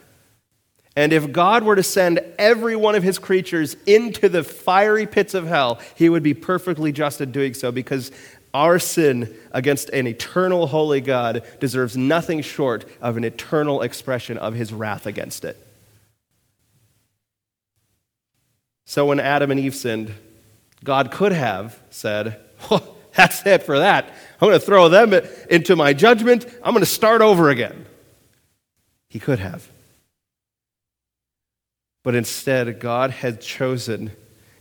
And 0.97 1.13
if 1.13 1.31
God 1.31 1.63
were 1.63 1.77
to 1.77 1.85
send 1.85 2.19
every 2.37 2.75
one 2.75 2.97
of 2.97 3.05
his 3.05 3.21
creatures 3.21 3.77
into 3.87 4.29
the 4.29 4.43
fiery 4.43 5.07
pits 5.07 5.35
of 5.35 5.47
hell, 5.47 5.81
he 5.95 6.09
would 6.09 6.25
be 6.25 6.35
perfectly 6.35 6.91
just 6.91 7.21
in 7.21 7.31
doing 7.31 7.55
so 7.55 7.71
because 7.71 8.11
our 8.59 8.79
sin 8.79 9.35
against 9.53 9.89
an 9.91 10.07
eternal 10.07 10.67
holy 10.67 11.01
God 11.01 11.45
deserves 11.61 11.97
nothing 11.97 12.43
short 12.43 12.85
of 13.01 13.17
an 13.17 13.25
eternal 13.25 13.83
expression 13.83 14.37
of 14.37 14.55
his 14.55 14.73
wrath 14.73 15.07
against 15.07 15.45
it. 15.45 15.57
So 18.85 19.07
when 19.07 19.21
Adam 19.21 19.51
and 19.51 19.61
Eve 19.61 19.75
sinned, 19.75 20.13
God 20.83 21.11
could 21.11 21.33
have 21.33 21.79
said, 21.91 22.41
well, 22.71 22.97
That's 23.19 23.45
it 23.47 23.65
for 23.65 23.81
that. 23.81 24.05
I'm 24.41 24.49
going 24.49 24.61
to 24.61 24.65
throw 24.65 24.89
them 24.89 25.13
into 25.51 25.75
my 25.75 25.93
judgment. 25.93 26.47
I'm 26.63 26.73
going 26.73 26.85
to 26.85 26.87
start 26.87 27.21
over 27.21 27.51
again. 27.51 27.85
He 29.09 29.19
could 29.19 29.41
have. 29.41 29.69
But 32.05 32.15
instead, 32.15 32.79
God 32.79 33.11
had 33.11 33.41
chosen 33.41 34.13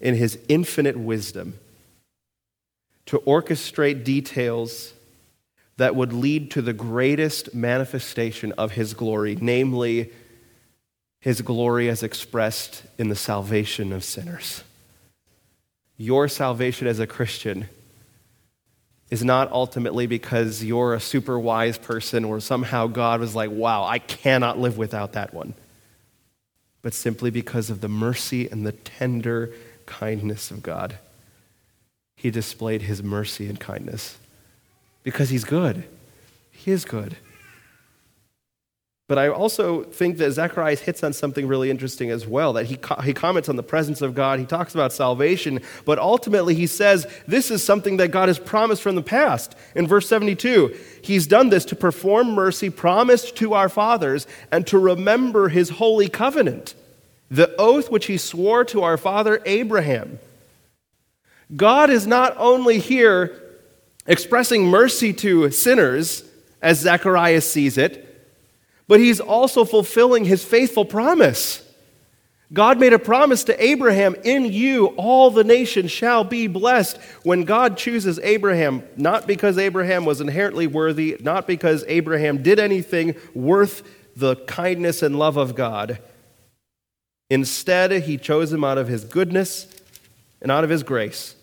in 0.02 0.16
his 0.16 0.40
infinite 0.50 0.98
wisdom 0.98 1.60
to 3.08 3.20
orchestrate 3.20 4.04
details 4.04 4.94
that 5.78 5.96
would 5.96 6.14
lead 6.14 6.52
to 6.52 6.62
the 6.62 6.74
greatest 6.74 7.54
manifestation 7.54 8.52
of 8.54 8.72
his 8.72 8.94
glory, 8.94 9.38
namely 9.40 10.12
his 11.20 11.42
glory 11.42 11.90
as 11.90 12.04
expressed 12.04 12.84
in 12.98 13.10
the 13.10 13.16
salvation 13.16 13.92
of 13.92 14.04
sinners. 14.04 14.64
Your 15.98 16.28
salvation 16.28 16.88
as 16.88 17.00
a 17.00 17.08
Christian 17.08 17.68
is 19.10 19.24
not 19.24 19.52
ultimately 19.52 20.06
because 20.06 20.64
you're 20.64 20.94
a 20.94 21.00
super 21.00 21.40
wise 21.40 21.78
person 21.78 22.24
or 22.24 22.40
somehow 22.40 22.88
God 22.88 23.20
was 23.20 23.36
like, 23.36 23.52
wow, 23.52 23.84
I 23.84 24.00
cannot 24.00 24.60
live 24.60 24.78
without 24.78 25.14
that 25.14 25.34
one 25.34 25.54
but 26.88 26.94
simply 26.94 27.30
because 27.30 27.70
of 27.70 27.82
the 27.82 27.90
mercy 27.90 28.48
and 28.48 28.66
the 28.66 28.72
tender 28.72 29.52
kindness 29.86 30.52
of 30.52 30.64
God. 30.64 30.98
He 32.18 32.32
displayed 32.32 32.82
his 32.82 33.02
mercy 33.02 33.48
and 33.48 33.58
kindness 33.58 34.18
because 35.04 35.30
he's 35.30 35.46
good. 35.46 35.86
He 36.52 36.72
is 36.72 36.84
good. 36.84 37.16
But 39.08 39.18
I 39.18 39.30
also 39.30 39.84
think 39.84 40.18
that 40.18 40.32
Zacharias 40.32 40.82
hits 40.82 41.02
on 41.02 41.14
something 41.14 41.48
really 41.48 41.70
interesting 41.70 42.10
as 42.10 42.28
well. 42.28 42.52
That 42.52 42.66
he, 42.66 42.78
he 43.06 43.14
comments 43.14 43.48
on 43.48 43.56
the 43.56 43.64
presence 43.64 44.02
of 44.02 44.16
God, 44.16 44.40
he 44.40 44.46
talks 44.46 44.74
about 44.74 44.92
salvation, 44.92 45.62
but 45.86 45.98
ultimately 45.98 46.56
he 46.56 46.68
says 46.68 47.08
this 47.26 47.50
is 47.50 47.64
something 47.64 47.98
that 47.98 48.10
God 48.10 48.28
has 48.28 48.38
promised 48.38 48.82
from 48.82 48.96
the 48.96 49.02
past. 49.02 49.56
In 49.76 49.88
verse 49.88 50.10
72, 50.10 50.76
he's 51.02 51.26
done 51.26 51.48
this 51.48 51.64
to 51.66 51.76
perform 51.76 52.32
mercy 52.32 52.70
promised 52.70 53.38
to 53.38 53.54
our 53.54 53.70
fathers 53.70 54.28
and 54.52 54.68
to 54.68 54.78
remember 54.78 55.50
his 55.50 55.70
holy 55.70 56.10
covenant 56.10 56.74
the 57.30 57.54
oath 57.58 57.92
which 57.92 58.06
he 58.06 58.18
swore 58.18 58.64
to 58.64 58.84
our 58.84 58.98
father 58.98 59.42
Abraham. 59.46 60.20
God 61.56 61.90
is 61.90 62.06
not 62.06 62.36
only 62.38 62.80
here 62.80 63.42
expressing 64.06 64.66
mercy 64.66 65.14
to 65.14 65.50
sinners, 65.52 66.24
as 66.62 66.80
Zacharias 66.80 67.50
sees 67.50 67.78
it, 67.78 68.04
but 68.88 69.00
he's 69.00 69.20
also 69.20 69.64
fulfilling 69.64 70.26
his 70.26 70.44
faithful 70.44 70.86
promise. 70.86 71.64
God 72.52 72.80
made 72.80 72.94
a 72.94 73.00
promise 73.00 73.44
to 73.46 73.64
Abraham, 73.64 74.16
In 74.24 74.46
you 74.46 74.88
all 74.98 75.30
the 75.30 75.44
nations 75.44 75.92
shall 75.92 76.24
be 76.24 76.48
blessed. 76.48 76.98
When 77.24 77.44
God 77.44 77.78
chooses 77.78 78.20
Abraham, 78.20 78.84
not 78.96 79.28
because 79.28 79.58
Abraham 79.58 80.06
was 80.06 80.22
inherently 80.22 80.68
worthy, 80.68 81.18
not 81.20 81.46
because 81.46 81.84
Abraham 81.88 82.42
did 82.42 82.60
anything 82.60 83.16
worth 83.34 83.84
the 84.16 84.38
kindness 84.38 85.04
and 85.04 85.20
love 85.20 85.38
of 85.38 85.56
God, 85.56 86.00
Instead, 87.30 87.92
he 88.04 88.18
chose 88.18 88.54
him 88.54 88.64
out 88.64 88.78
of 88.78 88.88
his 88.88 89.04
goodness 89.04 89.68
and 90.42 90.52
out 90.52 90.64
of 90.64 90.70
his 90.70 90.84
grace. 90.84 91.36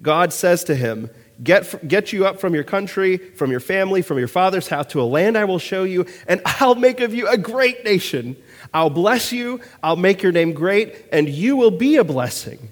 God 0.00 0.32
says 0.32 0.64
to 0.64 0.74
him, 0.74 1.10
Get, 1.42 1.86
get 1.86 2.14
you 2.14 2.26
up 2.26 2.40
from 2.40 2.54
your 2.54 2.64
country, 2.64 3.18
from 3.18 3.50
your 3.50 3.60
family, 3.60 4.00
from 4.00 4.18
your 4.18 4.28
father's 4.28 4.68
house 4.68 4.86
to 4.92 5.02
a 5.02 5.04
land 5.04 5.36
I 5.36 5.44
will 5.44 5.58
show 5.58 5.84
you, 5.84 6.06
and 6.26 6.40
I'll 6.46 6.74
make 6.74 7.00
of 7.00 7.14
you 7.14 7.28
a 7.28 7.36
great 7.36 7.84
nation. 7.84 8.36
I'll 8.72 8.90
bless 8.90 9.32
you, 9.32 9.60
I'll 9.82 9.96
make 9.96 10.22
your 10.22 10.32
name 10.32 10.52
great, 10.52 11.04
and 11.12 11.28
you 11.28 11.56
will 11.56 11.70
be 11.70 11.96
a 11.96 12.04
blessing. 12.04 12.70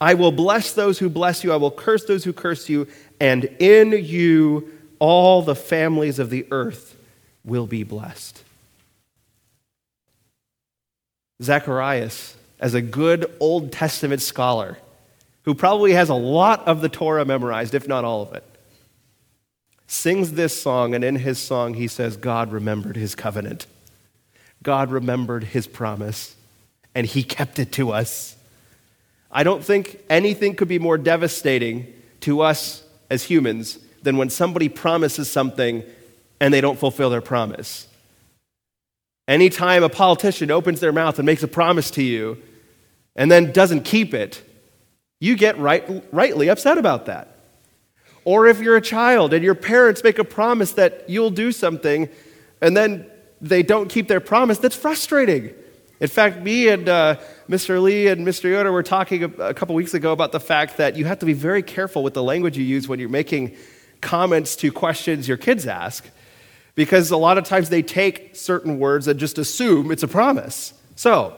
I 0.00 0.14
will 0.14 0.32
bless 0.32 0.72
those 0.72 0.98
who 0.98 1.08
bless 1.10 1.44
you, 1.44 1.52
I 1.52 1.56
will 1.56 1.70
curse 1.70 2.04
those 2.04 2.24
who 2.24 2.32
curse 2.32 2.68
you, 2.68 2.86
and 3.20 3.44
in 3.58 3.92
you 3.92 4.70
all 4.98 5.42
the 5.42 5.54
families 5.54 6.18
of 6.18 6.30
the 6.30 6.46
earth 6.50 6.96
will 7.44 7.66
be 7.66 7.82
blessed. 7.82 8.42
Zacharias, 11.42 12.34
as 12.58 12.72
a 12.72 12.80
good 12.80 13.30
Old 13.40 13.72
Testament 13.72 14.22
scholar 14.22 14.78
who 15.46 15.54
probably 15.54 15.92
has 15.92 16.08
a 16.08 16.14
lot 16.14 16.66
of 16.66 16.80
the 16.80 16.88
Torah 16.88 17.24
memorized, 17.24 17.72
if 17.74 17.88
not 17.88 18.04
all 18.04 18.20
of 18.20 18.34
it, 18.34 18.44
sings 19.86 20.32
this 20.32 20.60
song, 20.60 20.94
and 20.94 21.04
in 21.04 21.16
his 21.16 21.38
song, 21.38 21.74
he 21.74 21.86
says, 21.86 22.16
God 22.16 22.52
remembered 22.52 22.96
his 22.96 23.14
covenant. 23.14 23.66
God 24.64 24.90
remembered 24.90 25.44
his 25.44 25.68
promise, 25.68 26.34
and 26.96 27.06
he 27.06 27.22
kept 27.22 27.60
it 27.60 27.70
to 27.72 27.92
us. 27.92 28.36
I 29.30 29.44
don't 29.44 29.64
think 29.64 30.00
anything 30.10 30.56
could 30.56 30.66
be 30.66 30.80
more 30.80 30.98
devastating 30.98 31.94
to 32.22 32.40
us 32.40 32.82
as 33.08 33.22
humans 33.22 33.78
than 34.02 34.16
when 34.16 34.30
somebody 34.30 34.68
promises 34.68 35.30
something 35.30 35.84
and 36.40 36.52
they 36.52 36.60
don't 36.60 36.78
fulfill 36.78 37.10
their 37.10 37.20
promise. 37.20 37.86
Anytime 39.28 39.84
a 39.84 39.88
politician 39.88 40.50
opens 40.50 40.80
their 40.80 40.92
mouth 40.92 41.18
and 41.18 41.26
makes 41.26 41.42
a 41.42 41.48
promise 41.48 41.90
to 41.92 42.02
you 42.02 42.42
and 43.14 43.30
then 43.30 43.52
doesn't 43.52 43.84
keep 43.84 44.12
it, 44.14 44.42
you 45.18 45.36
get 45.36 45.58
right, 45.58 46.04
rightly 46.12 46.48
upset 46.48 46.78
about 46.78 47.06
that. 47.06 47.36
Or 48.24 48.46
if 48.46 48.60
you're 48.60 48.76
a 48.76 48.82
child 48.82 49.32
and 49.32 49.44
your 49.44 49.54
parents 49.54 50.02
make 50.02 50.18
a 50.18 50.24
promise 50.24 50.72
that 50.72 51.08
you'll 51.08 51.30
do 51.30 51.52
something 51.52 52.08
and 52.60 52.76
then 52.76 53.06
they 53.40 53.62
don't 53.62 53.88
keep 53.88 54.08
their 54.08 54.20
promise, 54.20 54.58
that's 54.58 54.76
frustrating. 54.76 55.54
In 56.00 56.08
fact, 56.08 56.42
me 56.42 56.68
and 56.68 56.88
uh, 56.88 57.16
Mr. 57.48 57.80
Lee 57.80 58.08
and 58.08 58.26
Mr. 58.26 58.50
Yoder 58.50 58.72
were 58.72 58.82
talking 58.82 59.24
a, 59.24 59.28
a 59.28 59.54
couple 59.54 59.74
weeks 59.74 59.94
ago 59.94 60.12
about 60.12 60.32
the 60.32 60.40
fact 60.40 60.76
that 60.76 60.96
you 60.96 61.04
have 61.04 61.20
to 61.20 61.26
be 61.26 61.32
very 61.32 61.62
careful 61.62 62.02
with 62.02 62.14
the 62.14 62.22
language 62.22 62.58
you 62.58 62.64
use 62.64 62.88
when 62.88 62.98
you're 62.98 63.08
making 63.08 63.56
comments 64.00 64.56
to 64.56 64.70
questions 64.70 65.26
your 65.26 65.38
kids 65.38 65.66
ask 65.66 66.10
because 66.74 67.10
a 67.10 67.16
lot 67.16 67.38
of 67.38 67.44
times 67.44 67.70
they 67.70 67.82
take 67.82 68.36
certain 68.36 68.78
words 68.78 69.08
and 69.08 69.18
just 69.18 69.38
assume 69.38 69.90
it's 69.90 70.02
a 70.02 70.08
promise. 70.08 70.74
So, 70.94 71.34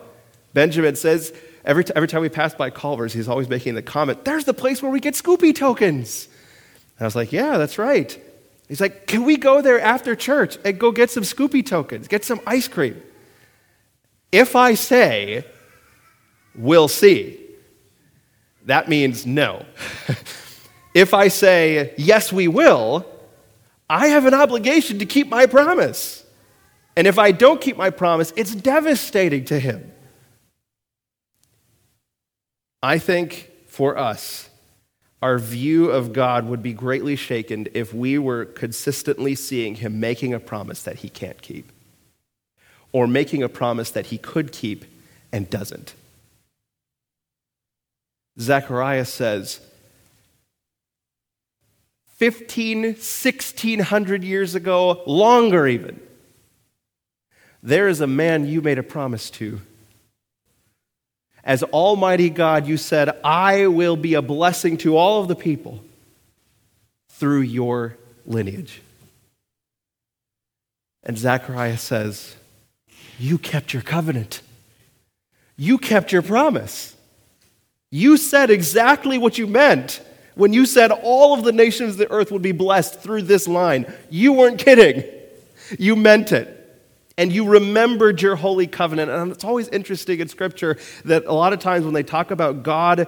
Benjamin 0.52 0.96
says, 0.96 1.32
every, 1.68 1.84
t- 1.84 1.92
every 1.94 2.08
time 2.08 2.22
we 2.22 2.28
pass 2.28 2.54
by 2.54 2.70
Culver's, 2.70 3.12
he's 3.12 3.28
always 3.28 3.48
making 3.48 3.76
the 3.76 3.82
comment, 3.82 4.24
there's 4.24 4.44
the 4.44 4.54
place 4.54 4.82
where 4.82 4.90
we 4.90 4.98
get 4.98 5.14
Scoopy 5.14 5.54
tokens. 5.54 6.26
And 6.98 7.02
I 7.02 7.04
was 7.04 7.14
like, 7.14 7.30
yeah, 7.30 7.58
that's 7.58 7.78
right. 7.78 8.20
He's 8.66 8.80
like, 8.80 9.06
can 9.06 9.24
we 9.24 9.36
go 9.36 9.60
there 9.62 9.80
after 9.80 10.16
church 10.16 10.58
and 10.64 10.80
go 10.80 10.90
get 10.90 11.10
some 11.10 11.22
Scoopy 11.22 11.64
tokens, 11.64 12.08
get 12.08 12.24
some 12.24 12.40
ice 12.46 12.66
cream? 12.66 13.00
If 14.32 14.56
I 14.56 14.74
say, 14.74 15.44
we'll 16.54 16.88
see. 16.88 17.38
That 18.64 18.88
means 18.88 19.24
no. 19.24 19.64
if 20.94 21.14
I 21.14 21.28
say, 21.28 21.94
yes, 21.96 22.32
we 22.32 22.48
will, 22.48 23.06
I 23.88 24.08
have 24.08 24.26
an 24.26 24.34
obligation 24.34 24.98
to 24.98 25.06
keep 25.06 25.28
my 25.28 25.46
promise. 25.46 26.24
And 26.96 27.06
if 27.06 27.18
I 27.18 27.32
don't 27.32 27.60
keep 27.60 27.76
my 27.76 27.90
promise, 27.90 28.32
it's 28.36 28.54
devastating 28.54 29.44
to 29.46 29.58
him. 29.58 29.92
I 32.82 32.98
think 32.98 33.50
for 33.66 33.98
us, 33.98 34.48
our 35.20 35.38
view 35.38 35.90
of 35.90 36.12
God 36.12 36.46
would 36.46 36.62
be 36.62 36.72
greatly 36.72 37.16
shaken 37.16 37.66
if 37.74 37.92
we 37.92 38.18
were 38.18 38.44
consistently 38.44 39.34
seeing 39.34 39.76
him 39.76 39.98
making 39.98 40.32
a 40.32 40.38
promise 40.38 40.82
that 40.84 40.98
he 40.98 41.08
can't 41.08 41.42
keep, 41.42 41.72
or 42.92 43.06
making 43.06 43.42
a 43.42 43.48
promise 43.48 43.90
that 43.90 44.06
he 44.06 44.18
could 44.18 44.52
keep 44.52 44.84
and 45.32 45.50
doesn't. 45.50 45.94
Zechariah 48.38 49.04
says, 49.04 49.60
15, 52.18 52.82
1600 52.82 54.24
years 54.24 54.54
ago, 54.54 55.02
longer 55.04 55.66
even, 55.66 56.00
there 57.60 57.88
is 57.88 58.00
a 58.00 58.06
man 58.06 58.46
you 58.46 58.60
made 58.60 58.78
a 58.78 58.84
promise 58.84 59.30
to 59.30 59.60
as 61.44 61.62
Almighty 61.62 62.30
God, 62.30 62.66
you 62.66 62.76
said, 62.76 63.18
I 63.24 63.66
will 63.68 63.96
be 63.96 64.14
a 64.14 64.22
blessing 64.22 64.76
to 64.78 64.96
all 64.96 65.22
of 65.22 65.28
the 65.28 65.36
people 65.36 65.82
through 67.10 67.40
your 67.40 67.96
lineage. 68.26 68.82
And 71.02 71.16
Zechariah 71.16 71.78
says, 71.78 72.36
You 73.18 73.38
kept 73.38 73.72
your 73.72 73.82
covenant. 73.82 74.42
You 75.56 75.78
kept 75.78 76.12
your 76.12 76.22
promise. 76.22 76.94
You 77.90 78.16
said 78.16 78.50
exactly 78.50 79.16
what 79.18 79.38
you 79.38 79.46
meant 79.46 80.02
when 80.34 80.52
you 80.52 80.66
said 80.66 80.92
all 80.92 81.34
of 81.34 81.42
the 81.42 81.52
nations 81.52 81.92
of 81.92 81.98
the 81.98 82.10
earth 82.12 82.30
would 82.30 82.42
be 82.42 82.52
blessed 82.52 83.00
through 83.00 83.22
this 83.22 83.48
line. 83.48 83.92
You 84.10 84.34
weren't 84.34 84.58
kidding, 84.60 85.02
you 85.78 85.96
meant 85.96 86.30
it 86.30 86.57
and 87.18 87.32
you 87.32 87.46
remembered 87.46 88.22
your 88.22 88.36
holy 88.36 88.68
covenant. 88.68 89.10
And 89.10 89.32
it's 89.32 89.44
always 89.44 89.68
interesting 89.68 90.20
in 90.20 90.28
Scripture 90.28 90.78
that 91.04 91.26
a 91.26 91.34
lot 91.34 91.52
of 91.52 91.58
times 91.58 91.84
when 91.84 91.92
they 91.92 92.04
talk 92.04 92.30
about 92.30 92.62
God's 92.62 93.06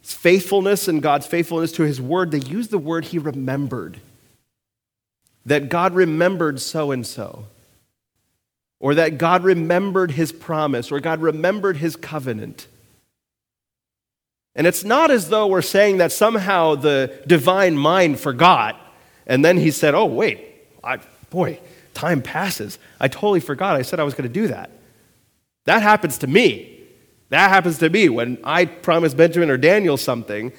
faithfulness 0.00 0.86
and 0.86 1.02
God's 1.02 1.26
faithfulness 1.26 1.72
to 1.72 1.82
His 1.82 2.00
word, 2.00 2.30
they 2.30 2.38
use 2.38 2.68
the 2.68 2.78
word 2.78 3.06
He 3.06 3.18
remembered. 3.18 4.00
That 5.44 5.68
God 5.68 5.92
remembered 5.92 6.60
so 6.60 6.92
and 6.92 7.04
so. 7.04 7.46
Or 8.78 8.94
that 8.94 9.18
God 9.18 9.42
remembered 9.42 10.12
His 10.12 10.30
promise, 10.30 10.92
or 10.92 11.00
God 11.00 11.20
remembered 11.20 11.78
His 11.78 11.96
covenant. 11.96 12.68
And 14.54 14.68
it's 14.68 14.84
not 14.84 15.10
as 15.10 15.30
though 15.30 15.48
we're 15.48 15.62
saying 15.62 15.96
that 15.96 16.12
somehow 16.12 16.76
the 16.76 17.22
divine 17.26 17.76
mind 17.76 18.20
forgot, 18.20 18.78
and 19.26 19.44
then 19.44 19.56
He 19.56 19.72
said, 19.72 19.94
oh, 19.94 20.06
wait, 20.06 20.44
I, 20.84 20.98
boy, 21.30 21.58
time 21.94 22.22
passes. 22.22 22.78
I 23.00 23.08
totally 23.08 23.40
forgot 23.40 23.76
I 23.76 23.82
said 23.82 24.00
I 24.00 24.04
was 24.04 24.14
going 24.14 24.28
to 24.28 24.32
do 24.32 24.48
that. 24.48 24.70
That 25.64 25.82
happens 25.82 26.18
to 26.18 26.26
me. 26.26 26.80
That 27.28 27.48
happens 27.48 27.78
to 27.78 27.88
me 27.88 28.08
when 28.08 28.38
I 28.44 28.66
promise 28.66 29.14
Benjamin 29.14 29.50
or 29.50 29.56
Daniel 29.56 29.96
something, 29.96 30.52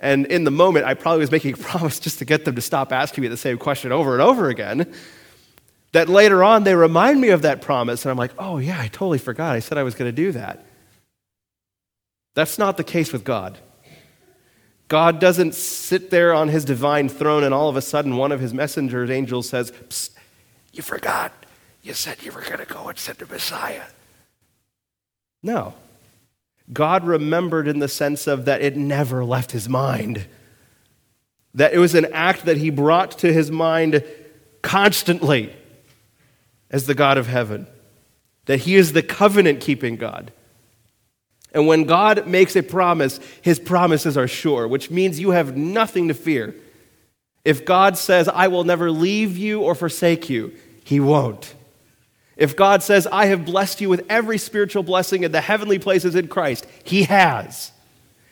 and 0.00 0.26
in 0.26 0.44
the 0.44 0.50
moment, 0.50 0.86
I 0.86 0.94
probably 0.94 1.20
was 1.20 1.30
making 1.30 1.54
a 1.54 1.56
promise 1.58 1.98
just 1.98 2.18
to 2.18 2.24
get 2.24 2.44
them 2.44 2.54
to 2.54 2.60
stop 2.60 2.92
asking 2.92 3.22
me 3.22 3.28
the 3.28 3.36
same 3.36 3.58
question 3.58 3.92
over 3.92 4.12
and 4.12 4.22
over 4.22 4.48
again. 4.48 4.92
That 5.92 6.08
later 6.08 6.42
on, 6.42 6.64
they 6.64 6.74
remind 6.74 7.20
me 7.20 7.28
of 7.28 7.42
that 7.42 7.62
promise, 7.62 8.04
and 8.04 8.10
I'm 8.10 8.18
like, 8.18 8.32
oh, 8.38 8.58
yeah, 8.58 8.80
I 8.80 8.88
totally 8.88 9.18
forgot. 9.18 9.54
I 9.54 9.60
said 9.60 9.78
I 9.78 9.82
was 9.82 9.94
going 9.94 10.08
to 10.08 10.16
do 10.16 10.32
that. 10.32 10.66
That's 12.34 12.58
not 12.58 12.76
the 12.76 12.84
case 12.84 13.12
with 13.12 13.22
God. 13.22 13.58
God 14.88 15.20
doesn't 15.20 15.54
sit 15.54 16.10
there 16.10 16.34
on 16.34 16.48
his 16.48 16.64
divine 16.64 17.08
throne, 17.08 17.44
and 17.44 17.54
all 17.54 17.68
of 17.68 17.76
a 17.76 17.82
sudden, 17.82 18.16
one 18.16 18.32
of 18.32 18.40
his 18.40 18.52
messengers, 18.52 19.08
angels, 19.08 19.48
says, 19.48 19.72
you 20.74 20.82
forgot. 20.82 21.32
You 21.82 21.94
said 21.94 22.22
you 22.22 22.32
were 22.32 22.40
going 22.40 22.58
to 22.58 22.66
go 22.66 22.88
and 22.88 22.98
send 22.98 23.20
a 23.22 23.26
Messiah. 23.26 23.84
No. 25.42 25.74
God 26.72 27.04
remembered 27.04 27.68
in 27.68 27.78
the 27.78 27.88
sense 27.88 28.26
of 28.26 28.46
that 28.46 28.62
it 28.62 28.76
never 28.76 29.24
left 29.24 29.52
his 29.52 29.68
mind. 29.68 30.26
That 31.54 31.74
it 31.74 31.78
was 31.78 31.94
an 31.94 32.06
act 32.12 32.46
that 32.46 32.56
he 32.56 32.70
brought 32.70 33.12
to 33.18 33.32
his 33.32 33.50
mind 33.50 34.02
constantly 34.62 35.54
as 36.70 36.86
the 36.86 36.94
God 36.94 37.18
of 37.18 37.26
heaven. 37.26 37.66
That 38.46 38.60
he 38.60 38.76
is 38.76 38.92
the 38.92 39.02
covenant 39.02 39.60
keeping 39.60 39.96
God. 39.96 40.32
And 41.52 41.68
when 41.68 41.84
God 41.84 42.26
makes 42.26 42.56
a 42.56 42.62
promise, 42.62 43.20
his 43.42 43.60
promises 43.60 44.16
are 44.16 44.26
sure, 44.26 44.66
which 44.66 44.90
means 44.90 45.20
you 45.20 45.30
have 45.30 45.56
nothing 45.56 46.08
to 46.08 46.14
fear. 46.14 46.54
If 47.44 47.64
God 47.64 47.96
says, 47.98 48.28
I 48.28 48.48
will 48.48 48.64
never 48.64 48.90
leave 48.90 49.36
you 49.36 49.60
or 49.60 49.74
forsake 49.74 50.28
you, 50.28 50.54
he 50.84 51.00
won't. 51.00 51.54
If 52.36 52.56
God 52.56 52.82
says, 52.82 53.06
I 53.10 53.26
have 53.26 53.44
blessed 53.44 53.80
you 53.80 53.88
with 53.88 54.04
every 54.08 54.38
spiritual 54.38 54.82
blessing 54.82 55.22
in 55.22 55.32
the 55.32 55.40
heavenly 55.40 55.78
places 55.78 56.14
in 56.14 56.28
Christ, 56.28 56.66
He 56.82 57.04
has. 57.04 57.72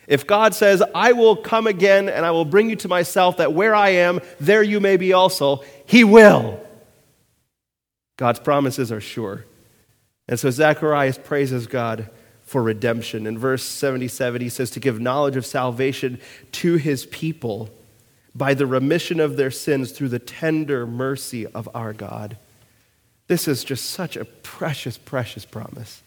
If 0.07 0.27
God 0.27 0.55
says, 0.55 0.83
I 0.95 1.13
will 1.13 1.37
come 1.37 1.67
again 1.67 2.09
and 2.09 2.27
I 2.27 2.33
will 2.33 2.45
bring 2.45 2.69
you 2.69 2.77
to 2.77 2.89
myself, 2.89 3.39
that 3.39 3.53
where 3.53 3.75
I 3.75 3.91
am, 3.91 4.21
there 4.41 4.63
you 4.63 4.81
may 4.81 4.97
be 4.97 5.13
also, 5.13 5.65
He 5.87 6.05
will. 6.05 6.61
God's 8.17 8.41
promises 8.41 8.93
are 8.93 9.01
sure. 9.01 9.47
And 10.29 10.39
so 10.39 10.51
Zacharias 10.51 11.19
praises 11.19 11.67
God 11.67 12.11
for 12.43 12.63
redemption. 12.63 13.27
In 13.27 13.39
verse 13.39 13.63
77, 13.63 14.41
he 14.41 14.49
says, 14.49 14.71
To 14.73 14.81
give 14.81 15.01
knowledge 15.01 15.37
of 15.37 15.47
salvation 15.47 16.21
to 16.53 16.75
His 16.75 17.07
people 17.07 17.71
by 18.35 18.55
the 18.55 18.67
remission 18.67 19.21
of 19.21 19.37
their 19.37 19.51
sins 19.51 19.93
through 19.93 20.09
the 20.09 20.19
tender 20.19 20.87
mercy 20.87 21.47
of 21.47 21.69
our 21.75 21.93
God. 21.93 22.37
This 23.29 23.47
is 23.47 23.65
just 23.65 23.91
such 23.91 24.17
a 24.17 24.25
precious, 24.25 24.99
precious 24.99 25.45
promise. 25.45 26.03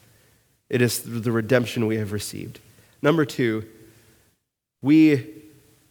It 0.70 0.82
is 0.82 1.00
through 1.00 1.20
the 1.22 1.32
redemption 1.32 1.86
we 1.86 1.98
have 1.98 2.12
received. 2.12 2.60
Number 3.02 3.26
two, 3.26 3.66
we 4.82 5.26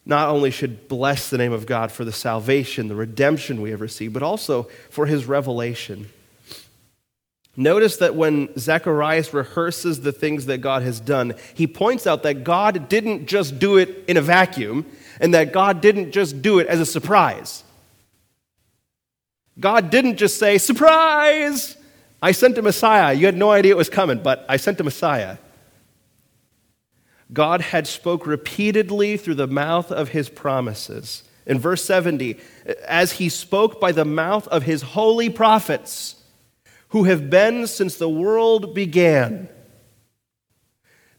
not 0.04 0.28
only 0.28 0.50
should 0.50 0.88
bless 0.88 1.30
the 1.30 1.38
name 1.38 1.52
of 1.52 1.66
God 1.66 1.90
for 1.90 2.04
the 2.04 2.12
salvation, 2.12 2.88
the 2.88 2.94
redemption 2.94 3.62
we 3.62 3.70
have 3.70 3.80
received, 3.80 4.12
but 4.12 4.22
also 4.22 4.64
for 4.90 5.06
his 5.06 5.26
revelation. 5.26 6.08
Notice 7.56 7.98
that 7.98 8.16
when 8.16 8.48
Zacharias 8.58 9.32
rehearses 9.32 10.00
the 10.00 10.12
things 10.12 10.46
that 10.46 10.58
God 10.58 10.82
has 10.82 10.98
done, 10.98 11.34
he 11.54 11.68
points 11.68 12.06
out 12.06 12.24
that 12.24 12.42
God 12.42 12.88
didn't 12.88 13.26
just 13.26 13.60
do 13.60 13.76
it 13.76 14.04
in 14.08 14.16
a 14.16 14.22
vacuum 14.22 14.84
and 15.20 15.34
that 15.34 15.52
God 15.52 15.80
didn't 15.80 16.12
just 16.12 16.42
do 16.42 16.58
it 16.58 16.66
as 16.66 16.80
a 16.80 16.86
surprise. 16.86 17.64
God 19.58 19.90
didn't 19.90 20.16
just 20.16 20.38
say, 20.38 20.58
Surprise! 20.58 21.76
I 22.20 22.32
sent 22.32 22.56
a 22.56 22.62
Messiah. 22.62 23.12
You 23.12 23.26
had 23.26 23.36
no 23.36 23.50
idea 23.50 23.72
it 23.72 23.76
was 23.76 23.90
coming, 23.90 24.22
but 24.22 24.46
I 24.48 24.56
sent 24.56 24.80
a 24.80 24.84
Messiah. 24.84 25.36
God 27.32 27.60
had 27.60 27.86
spoke 27.86 28.26
repeatedly 28.26 29.16
through 29.16 29.34
the 29.34 29.46
mouth 29.46 29.92
of 29.92 30.10
his 30.10 30.28
promises. 30.28 31.24
In 31.46 31.58
verse 31.58 31.84
70, 31.84 32.38
as 32.86 33.12
he 33.12 33.28
spoke 33.28 33.80
by 33.80 33.92
the 33.92 34.04
mouth 34.04 34.48
of 34.48 34.62
his 34.62 34.80
holy 34.80 35.28
prophets, 35.28 36.16
who 36.88 37.04
have 37.04 37.28
been 37.28 37.66
since 37.66 37.96
the 37.96 38.08
world 38.08 38.74
began. 38.74 39.48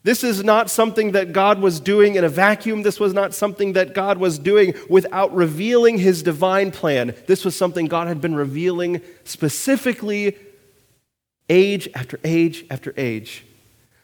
This 0.05 0.23
is 0.23 0.43
not 0.43 0.69
something 0.69 1.13
that 1.13 1.33
God 1.33 1.59
was 1.59 1.79
doing 1.79 2.13
in 2.13 2.23
a 2.23 2.29
vacuum. 2.29 2.83
This 2.83 2.99
was 2.99 3.11
not 3.11 3.33
something 3.33 3.73
that 3.73 3.95
God 3.95 4.19
was 4.19 4.37
doing 4.37 4.75
without 4.87 5.33
revealing 5.33 5.97
his 5.97 6.21
divine 6.21 6.69
plan. 6.69 7.15
This 7.25 7.43
was 7.43 7.55
something 7.55 7.87
God 7.87 8.07
had 8.07 8.21
been 8.21 8.35
revealing 8.35 9.01
specifically 9.23 10.37
age 11.49 11.89
after 11.95 12.19
age 12.23 12.65
after 12.69 12.93
age 12.97 13.45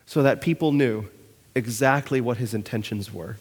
so 0.07 0.23
that 0.23 0.41
people 0.41 0.71
knew 0.71 1.07
exactly 1.53 2.19
what 2.19 2.37
his 2.37 2.55
intentions 2.55 3.13
were. 3.13 3.37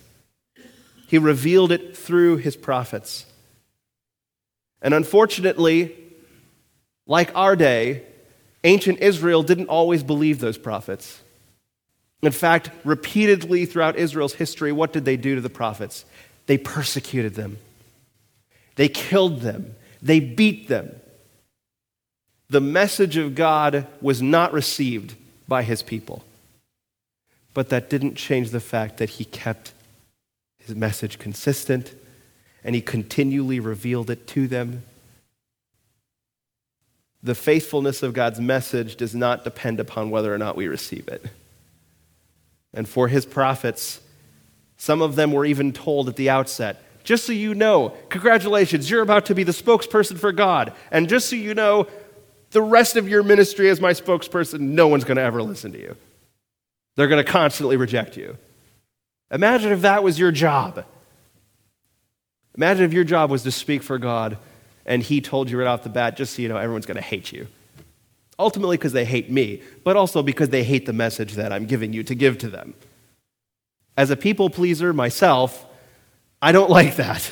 He 1.06 1.16
revealed 1.16 1.72
it 1.72 1.96
through 1.96 2.36
his 2.36 2.56
prophets. 2.56 3.24
And 4.82 4.92
unfortunately, 4.92 5.96
like 7.06 7.34
our 7.34 7.56
day, 7.56 8.02
ancient 8.64 8.98
Israel 8.98 9.42
didn't 9.42 9.68
always 9.68 10.02
believe 10.02 10.40
those 10.40 10.58
prophets. 10.58 11.22
In 12.22 12.32
fact, 12.32 12.70
repeatedly 12.84 13.64
throughout 13.64 13.96
Israel's 13.96 14.34
history, 14.34 14.72
what 14.72 14.92
did 14.92 15.04
they 15.04 15.16
do 15.16 15.34
to 15.34 15.40
the 15.40 15.48
prophets? 15.48 16.04
They 16.46 16.58
persecuted 16.58 17.34
them, 17.34 17.58
they 18.76 18.88
killed 18.88 19.40
them, 19.40 19.74
they 20.02 20.20
beat 20.20 20.68
them. 20.68 20.94
The 22.48 22.60
message 22.60 23.16
of 23.16 23.36
God 23.36 23.86
was 24.00 24.20
not 24.20 24.52
received 24.52 25.14
by 25.46 25.62
his 25.62 25.82
people. 25.82 26.24
But 27.54 27.68
that 27.68 27.88
didn't 27.88 28.16
change 28.16 28.50
the 28.50 28.60
fact 28.60 28.98
that 28.98 29.10
he 29.10 29.24
kept 29.24 29.72
his 30.58 30.74
message 30.74 31.18
consistent 31.18 31.94
and 32.64 32.74
he 32.74 32.80
continually 32.80 33.60
revealed 33.60 34.10
it 34.10 34.26
to 34.28 34.46
them. 34.46 34.82
The 37.22 37.34
faithfulness 37.34 38.02
of 38.02 38.14
God's 38.14 38.40
message 38.40 38.96
does 38.96 39.14
not 39.14 39.44
depend 39.44 39.78
upon 39.78 40.10
whether 40.10 40.34
or 40.34 40.38
not 40.38 40.56
we 40.56 40.68
receive 40.68 41.06
it. 41.08 41.24
And 42.72 42.88
for 42.88 43.08
his 43.08 43.26
prophets, 43.26 44.00
some 44.76 45.02
of 45.02 45.16
them 45.16 45.32
were 45.32 45.44
even 45.44 45.72
told 45.72 46.08
at 46.08 46.16
the 46.16 46.30
outset, 46.30 46.82
just 47.02 47.24
so 47.24 47.32
you 47.32 47.54
know, 47.54 47.90
congratulations, 48.08 48.90
you're 48.90 49.02
about 49.02 49.26
to 49.26 49.34
be 49.34 49.42
the 49.42 49.52
spokesperson 49.52 50.18
for 50.18 50.32
God. 50.32 50.72
And 50.90 51.08
just 51.08 51.28
so 51.28 51.36
you 51.36 51.54
know, 51.54 51.86
the 52.50 52.62
rest 52.62 52.96
of 52.96 53.08
your 53.08 53.22
ministry 53.22 53.68
as 53.70 53.80
my 53.80 53.92
spokesperson, 53.92 54.60
no 54.60 54.88
one's 54.88 55.04
going 55.04 55.16
to 55.16 55.22
ever 55.22 55.42
listen 55.42 55.72
to 55.72 55.78
you. 55.78 55.96
They're 56.96 57.08
going 57.08 57.24
to 57.24 57.30
constantly 57.30 57.76
reject 57.76 58.16
you. 58.16 58.36
Imagine 59.30 59.72
if 59.72 59.82
that 59.82 60.02
was 60.02 60.18
your 60.18 60.32
job. 60.32 60.84
Imagine 62.56 62.84
if 62.84 62.92
your 62.92 63.04
job 63.04 63.30
was 63.30 63.42
to 63.44 63.50
speak 63.50 63.82
for 63.82 63.98
God 63.98 64.36
and 64.84 65.02
He 65.02 65.20
told 65.20 65.50
you 65.50 65.58
right 65.58 65.68
off 65.68 65.82
the 65.82 65.88
bat, 65.88 66.16
just 66.16 66.34
so 66.34 66.42
you 66.42 66.48
know, 66.48 66.56
everyone's 66.56 66.86
going 66.86 66.96
to 66.96 67.02
hate 67.02 67.32
you. 67.32 67.46
Ultimately, 68.40 68.78
because 68.78 68.92
they 68.92 69.04
hate 69.04 69.30
me, 69.30 69.62
but 69.84 69.96
also 69.96 70.22
because 70.22 70.48
they 70.48 70.64
hate 70.64 70.86
the 70.86 70.94
message 70.94 71.34
that 71.34 71.52
I'm 71.52 71.66
giving 71.66 71.92
you 71.92 72.02
to 72.04 72.14
give 72.14 72.38
to 72.38 72.48
them. 72.48 72.72
As 73.98 74.10
a 74.10 74.16
people 74.16 74.48
pleaser 74.48 74.94
myself, 74.94 75.66
I 76.40 76.52
don't 76.52 76.70
like 76.78 76.96
that. 76.96 77.30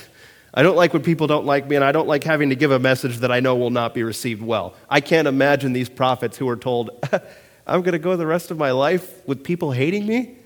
I 0.52 0.62
don't 0.62 0.76
like 0.76 0.92
when 0.92 1.02
people 1.02 1.26
don't 1.26 1.46
like 1.46 1.66
me, 1.66 1.76
and 1.76 1.84
I 1.84 1.92
don't 1.92 2.06
like 2.06 2.24
having 2.24 2.50
to 2.50 2.56
give 2.56 2.70
a 2.70 2.78
message 2.78 3.18
that 3.18 3.32
I 3.32 3.40
know 3.40 3.56
will 3.56 3.70
not 3.70 3.94
be 3.94 4.02
received 4.02 4.42
well. 4.42 4.74
I 4.90 5.00
can't 5.00 5.26
imagine 5.26 5.72
these 5.72 5.88
prophets 5.88 6.36
who 6.36 6.46
are 6.48 6.56
told, 6.56 6.90
I'm 7.66 7.80
going 7.80 7.92
to 7.92 7.98
go 7.98 8.14
the 8.16 8.26
rest 8.26 8.50
of 8.50 8.58
my 8.58 8.72
life 8.72 9.26
with 9.26 9.42
people 9.42 9.72
hating 9.72 10.06
me. 10.06 10.36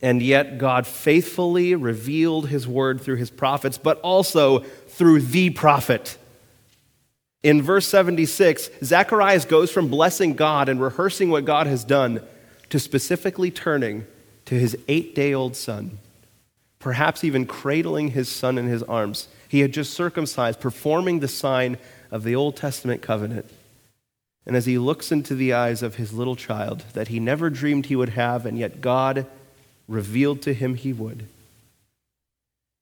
And 0.00 0.22
yet, 0.22 0.58
God 0.58 0.86
faithfully 0.86 1.74
revealed 1.74 2.48
his 2.48 2.68
word 2.68 3.00
through 3.00 3.16
his 3.16 3.30
prophets, 3.30 3.76
but 3.76 3.98
also 4.00 4.60
through 4.60 5.22
the 5.22 5.50
prophet. 5.50 6.16
In 7.42 7.62
verse 7.62 7.86
76, 7.88 8.70
Zacharias 8.84 9.44
goes 9.44 9.70
from 9.70 9.88
blessing 9.88 10.34
God 10.34 10.68
and 10.68 10.80
rehearsing 10.80 11.30
what 11.30 11.44
God 11.44 11.66
has 11.66 11.84
done 11.84 12.22
to 12.68 12.78
specifically 12.78 13.50
turning 13.50 14.06
to 14.44 14.54
his 14.54 14.76
eight 14.88 15.14
day 15.14 15.32
old 15.32 15.56
son 15.56 15.98
perhaps 16.80 17.22
even 17.22 17.46
cradling 17.46 18.08
his 18.08 18.28
son 18.28 18.58
in 18.58 18.66
his 18.66 18.82
arms. 18.82 19.28
He 19.46 19.60
had 19.60 19.72
just 19.72 19.92
circumcised, 19.92 20.58
performing 20.58 21.20
the 21.20 21.28
sign 21.28 21.78
of 22.10 22.24
the 22.24 22.34
Old 22.34 22.56
Testament 22.56 23.02
covenant. 23.02 23.48
And 24.46 24.56
as 24.56 24.66
he 24.66 24.78
looks 24.78 25.12
into 25.12 25.34
the 25.34 25.52
eyes 25.52 25.82
of 25.82 25.96
his 25.96 26.12
little 26.12 26.34
child 26.34 26.84
that 26.94 27.08
he 27.08 27.20
never 27.20 27.50
dreamed 27.50 27.86
he 27.86 27.96
would 27.96 28.10
have, 28.10 28.46
and 28.46 28.58
yet 28.58 28.80
God 28.80 29.26
revealed 29.86 30.42
to 30.42 30.54
him 30.54 30.74
he 30.74 30.92
would, 30.92 31.26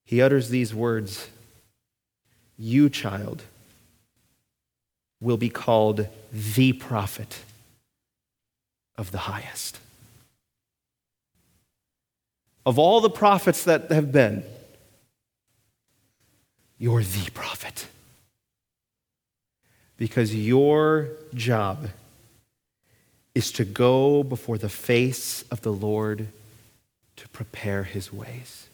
he 0.06 0.22
utters 0.22 0.48
these 0.48 0.72
words 0.72 1.28
You, 2.56 2.88
child, 2.88 3.42
will 5.20 5.36
be 5.36 5.48
called 5.48 6.06
the 6.32 6.72
prophet 6.72 7.40
of 8.96 9.10
the 9.10 9.18
highest 9.18 9.78
of 12.68 12.78
all 12.78 13.00
the 13.00 13.08
prophets 13.08 13.64
that 13.64 13.90
have 13.90 14.12
been, 14.12 14.44
you're 16.76 17.02
the 17.02 17.30
prophet. 17.32 17.86
Because 19.96 20.34
your 20.34 21.08
job 21.32 21.88
is 23.34 23.50
to 23.52 23.64
go 23.64 24.22
before 24.22 24.58
the 24.58 24.68
face 24.68 25.46
of 25.50 25.62
the 25.62 25.72
Lord 25.72 26.26
to 27.16 27.28
prepare 27.30 27.84
his 27.84 28.12
ways. 28.12 28.68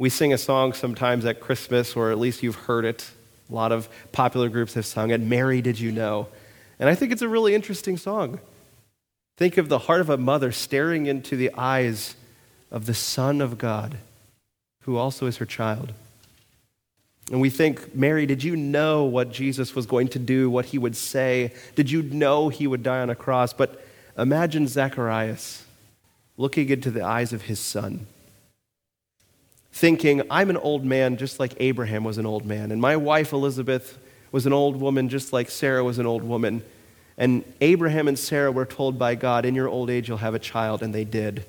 We 0.00 0.10
sing 0.10 0.32
a 0.32 0.38
song 0.38 0.72
sometimes 0.72 1.24
at 1.24 1.38
Christmas, 1.38 1.94
or 1.94 2.10
at 2.10 2.18
least 2.18 2.42
you've 2.42 2.56
heard 2.56 2.84
it. 2.84 3.08
A 3.50 3.54
lot 3.54 3.72
of 3.72 3.88
popular 4.12 4.48
groups 4.48 4.74
have 4.74 4.86
sung 4.86 5.10
it, 5.10 5.20
Mary, 5.20 5.60
Did 5.60 5.80
You 5.80 5.92
Know? 5.92 6.28
And 6.78 6.88
I 6.88 6.94
think 6.94 7.12
it's 7.12 7.22
a 7.22 7.28
really 7.28 7.54
interesting 7.54 7.96
song. 7.96 8.40
Think 9.36 9.56
of 9.56 9.68
the 9.68 9.78
heart 9.78 10.00
of 10.00 10.10
a 10.10 10.16
mother 10.16 10.52
staring 10.52 11.06
into 11.06 11.36
the 11.36 11.50
eyes 11.54 12.14
of 12.70 12.86
the 12.86 12.94
Son 12.94 13.40
of 13.40 13.58
God, 13.58 13.98
who 14.82 14.96
also 14.96 15.26
is 15.26 15.38
her 15.38 15.46
child. 15.46 15.92
And 17.30 17.40
we 17.40 17.50
think, 17.50 17.94
Mary, 17.94 18.26
did 18.26 18.42
you 18.42 18.56
know 18.56 19.04
what 19.04 19.30
Jesus 19.30 19.74
was 19.74 19.86
going 19.86 20.08
to 20.08 20.18
do, 20.18 20.50
what 20.50 20.66
he 20.66 20.78
would 20.78 20.96
say? 20.96 21.52
Did 21.76 21.90
you 21.90 22.02
know 22.02 22.48
he 22.48 22.66
would 22.66 22.82
die 22.82 23.00
on 23.00 23.10
a 23.10 23.14
cross? 23.14 23.52
But 23.52 23.84
imagine 24.18 24.66
Zacharias 24.66 25.64
looking 26.36 26.68
into 26.70 26.90
the 26.90 27.02
eyes 27.02 27.32
of 27.32 27.42
his 27.42 27.60
son, 27.60 28.06
thinking, 29.72 30.22
I'm 30.30 30.50
an 30.50 30.56
old 30.56 30.84
man 30.84 31.16
just 31.16 31.40
like 31.40 31.54
Abraham 31.58 32.04
was 32.04 32.18
an 32.18 32.26
old 32.26 32.44
man, 32.44 32.72
and 32.72 32.80
my 32.80 32.96
wife 32.96 33.32
Elizabeth 33.32 33.98
was 34.32 34.46
an 34.46 34.52
old 34.52 34.76
woman 34.80 35.08
just 35.08 35.32
like 35.32 35.50
Sarah 35.50 35.84
was 35.84 35.98
an 35.98 36.06
old 36.06 36.22
woman. 36.22 36.62
And 37.16 37.44
Abraham 37.60 38.08
and 38.08 38.18
Sarah 38.18 38.52
were 38.52 38.64
told 38.64 38.98
by 38.98 39.14
God, 39.14 39.44
In 39.44 39.54
your 39.54 39.68
old 39.68 39.90
age, 39.90 40.08
you'll 40.08 40.18
have 40.18 40.34
a 40.34 40.38
child, 40.38 40.82
and 40.82 40.94
they 40.94 41.04
did. 41.04 41.44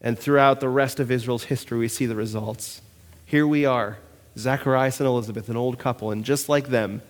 And 0.00 0.18
throughout 0.18 0.60
the 0.60 0.68
rest 0.68 1.00
of 1.00 1.10
Israel's 1.10 1.44
history, 1.44 1.78
we 1.78 1.88
see 1.88 2.06
the 2.06 2.16
results. 2.16 2.82
Here 3.24 3.46
we 3.46 3.64
are, 3.64 3.98
Zacharias 4.36 5.00
and 5.00 5.06
Elizabeth, 5.06 5.48
an 5.48 5.56
old 5.56 5.78
couple, 5.78 6.10
and 6.10 6.24
just 6.24 6.48
like 6.48 6.68
them, 6.68 7.02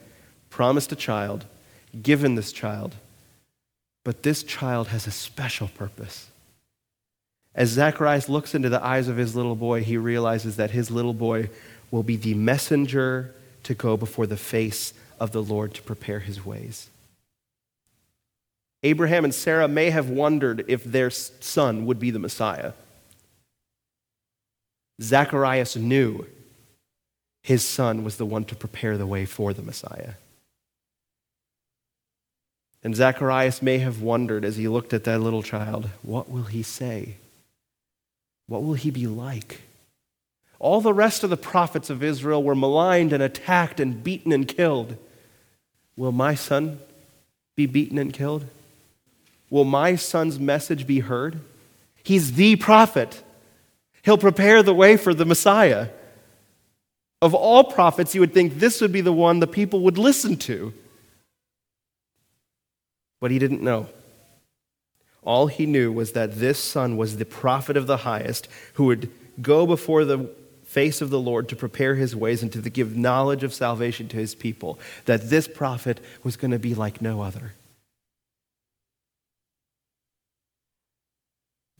promised 0.50 0.92
a 0.92 0.96
child, 0.96 1.46
given 2.02 2.34
this 2.34 2.52
child. 2.52 2.94
But 4.04 4.22
this 4.22 4.42
child 4.42 4.88
has 4.88 5.06
a 5.06 5.10
special 5.10 5.68
purpose. 5.68 6.28
As 7.54 7.70
Zacharias 7.70 8.28
looks 8.28 8.54
into 8.54 8.68
the 8.68 8.84
eyes 8.84 9.06
of 9.06 9.16
his 9.16 9.36
little 9.36 9.54
boy, 9.54 9.84
he 9.84 9.96
realizes 9.96 10.56
that 10.56 10.72
his 10.72 10.90
little 10.90 11.14
boy 11.14 11.50
will 11.90 12.02
be 12.02 12.16
the 12.16 12.34
messenger 12.34 13.34
to 13.62 13.74
go 13.74 13.96
before 13.96 14.26
the 14.26 14.36
face 14.36 14.92
of 15.20 15.30
the 15.30 15.42
Lord 15.42 15.74
to 15.74 15.82
prepare 15.82 16.18
his 16.18 16.44
ways. 16.44 16.90
Abraham 18.82 19.24
and 19.24 19.34
Sarah 19.34 19.68
may 19.68 19.90
have 19.90 20.10
wondered 20.10 20.64
if 20.68 20.84
their 20.84 21.10
son 21.10 21.86
would 21.86 21.98
be 21.98 22.10
the 22.10 22.18
Messiah. 22.18 22.72
Zacharias 25.00 25.76
knew 25.76 26.26
his 27.42 27.64
son 27.64 28.04
was 28.04 28.16
the 28.16 28.26
one 28.26 28.44
to 28.44 28.56
prepare 28.56 28.98
the 28.98 29.06
way 29.06 29.24
for 29.24 29.52
the 29.52 29.62
Messiah. 29.62 30.14
And 32.82 32.94
Zacharias 32.94 33.62
may 33.62 33.78
have 33.78 34.02
wondered 34.02 34.44
as 34.44 34.56
he 34.56 34.68
looked 34.68 34.92
at 34.92 35.04
that 35.04 35.20
little 35.20 35.42
child, 35.42 35.88
what 36.02 36.28
will 36.28 36.44
he 36.44 36.62
say? 36.62 37.16
What 38.46 38.62
will 38.62 38.74
he 38.74 38.90
be 38.90 39.06
like? 39.06 39.62
All 40.58 40.80
the 40.80 40.94
rest 40.94 41.24
of 41.24 41.30
the 41.30 41.36
prophets 41.36 41.90
of 41.90 42.02
Israel 42.02 42.42
were 42.42 42.54
maligned 42.54 43.12
and 43.12 43.22
attacked 43.22 43.80
and 43.80 44.02
beaten 44.02 44.32
and 44.32 44.46
killed. 44.46 44.96
Will 45.96 46.12
my 46.12 46.34
son 46.34 46.78
be 47.56 47.66
beaten 47.66 47.98
and 47.98 48.12
killed? 48.12 48.46
Will 49.50 49.64
my 49.64 49.96
son's 49.96 50.38
message 50.38 50.86
be 50.86 51.00
heard? 51.00 51.40
He's 52.02 52.32
the 52.32 52.56
prophet. 52.56 53.22
He'll 54.02 54.18
prepare 54.18 54.62
the 54.62 54.74
way 54.74 54.96
for 54.96 55.14
the 55.14 55.24
Messiah. 55.24 55.88
Of 57.22 57.34
all 57.34 57.64
prophets, 57.64 58.14
you 58.14 58.20
would 58.20 58.34
think 58.34 58.58
this 58.58 58.80
would 58.80 58.92
be 58.92 59.00
the 59.00 59.12
one 59.12 59.40
the 59.40 59.46
people 59.46 59.80
would 59.80 59.96
listen 59.96 60.36
to. 60.38 60.74
But 63.20 63.30
he 63.30 63.38
didn't 63.38 63.62
know. 63.62 63.88
All 65.24 65.46
he 65.46 65.66
knew 65.66 65.90
was 65.90 66.12
that 66.12 66.36
this 66.36 66.58
son 66.58 66.96
was 66.96 67.16
the 67.16 67.24
prophet 67.24 67.76
of 67.76 67.86
the 67.86 67.98
highest 67.98 68.48
who 68.74 68.84
would 68.84 69.10
go 69.40 69.66
before 69.66 70.04
the 70.04 70.30
face 70.64 71.00
of 71.00 71.10
the 71.10 71.20
Lord 71.20 71.48
to 71.48 71.56
prepare 71.56 71.94
his 71.94 72.16
ways 72.16 72.42
and 72.42 72.52
to 72.52 72.60
give 72.70 72.96
knowledge 72.96 73.42
of 73.42 73.54
salvation 73.54 74.08
to 74.08 74.16
his 74.16 74.34
people, 74.34 74.78
that 75.04 75.30
this 75.30 75.46
prophet 75.46 76.00
was 76.22 76.36
going 76.36 76.50
to 76.50 76.58
be 76.58 76.74
like 76.74 77.00
no 77.00 77.22
other. 77.22 77.52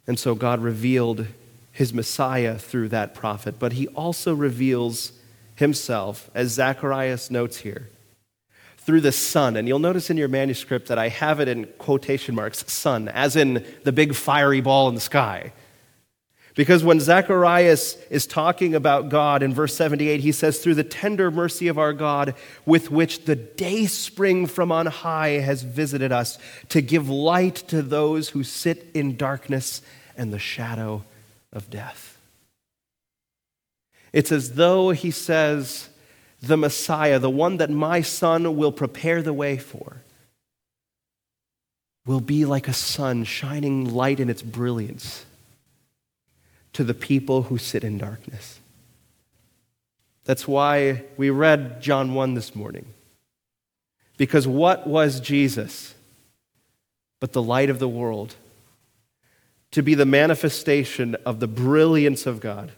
And 0.07 0.19
so 0.19 0.35
God 0.35 0.63
revealed 0.63 1.27
his 1.73 1.93
Messiah 1.93 2.59
through 2.59 2.91
that 2.91 3.15
prophet, 3.15 3.59
but 3.59 3.73
he 3.73 3.89
also 3.89 4.35
reveals 4.35 5.13
himself, 5.57 6.31
as 6.35 6.53
Zacharias 6.53 7.31
notes 7.31 7.59
here, 7.59 7.91
through 8.85 9.01
the 9.01 9.13
sun. 9.13 9.57
And 9.57 9.67
you'll 9.67 9.79
notice 9.79 10.11
in 10.11 10.17
your 10.17 10.29
manuscript 10.29 10.89
that 10.89 10.99
I 10.99 11.09
have 11.09 11.41
it 11.41 11.49
in 11.49 11.65
quotation 11.79 12.35
marks, 12.35 12.71
sun, 12.71 13.09
as 13.09 13.37
in 13.37 13.65
the 13.85 13.93
big 13.93 14.15
fiery 14.15 14.61
ball 14.61 14.89
in 14.89 14.95
the 14.95 15.01
sky. 15.01 15.53
Because 16.55 16.85
when 16.85 17.01
Zacharias 17.01 17.97
is 18.11 18.29
talking 18.29 18.77
about 18.77 19.09
God 19.09 19.43
in 19.43 19.53
verse 19.53 19.75
78, 19.75 20.21
he 20.21 20.31
says, 20.31 20.61
Through 20.61 20.77
the 20.77 20.85
tender 20.85 21.31
mercy 21.31 21.67
of 21.67 21.79
our 21.79 21.93
God, 21.93 22.35
with 22.65 22.93
which 22.93 23.25
the 23.25 23.35
day 23.35 23.87
spring 23.87 24.47
from 24.47 24.71
on 24.71 24.87
high 24.87 25.41
has 25.41 25.63
visited 25.63 26.13
us, 26.13 26.39
to 26.69 26.81
give 26.81 27.09
light 27.09 27.57
to 27.69 27.83
those 27.83 28.29
who 28.29 28.45
sit 28.45 28.87
in 28.95 29.17
darkness 29.17 29.83
and 30.17 30.33
the 30.33 30.39
shadow 30.39 31.05
of 31.53 31.71
death. 31.71 32.19
It's 34.13 34.31
as 34.31 34.53
though 34.53 34.91
he 34.91 35.11
says, 35.11 35.89
The 36.47 36.57
Messiah, 36.57 37.19
the 37.19 37.31
one 37.31 37.59
that 37.59 37.71
my 37.71 38.01
son 38.01 38.57
will 38.57 38.73
prepare 38.73 39.23
the 39.23 39.33
way 39.33 39.57
for, 39.57 40.03
will 42.07 42.21
be 42.21 42.45
like 42.45 42.69
a 42.69 42.73
sun 42.73 43.25
shining 43.25 43.95
light 43.95 44.21
in 44.21 44.29
its 44.29 44.43
brilliance 44.43 45.25
to 46.75 46.85
the 46.85 46.95
people 46.95 47.45
who 47.45 47.57
sit 47.57 47.85
in 47.85 47.99
darkness. 47.99 48.61
That's 50.25 50.49
why 50.49 51.05
we 51.17 51.31
read 51.31 51.81
John 51.81 52.15
1 52.15 52.35
this 52.35 52.55
morning. 52.55 52.87
Because 54.17 54.47
what 54.47 54.87
was 54.87 55.21
Jesus? 55.21 55.95
but 57.25 57.33
the 57.33 57.43
light 57.43 57.71
of 57.71 57.79
the 57.79 57.89
world, 57.89 58.37
to 59.71 59.83
be 59.83 59.95
the 59.95 60.05
manifestation 60.05 61.17
of 61.25 61.41
the 61.41 61.47
brilliance 61.47 62.27
of 62.27 62.39
God. 62.39 62.73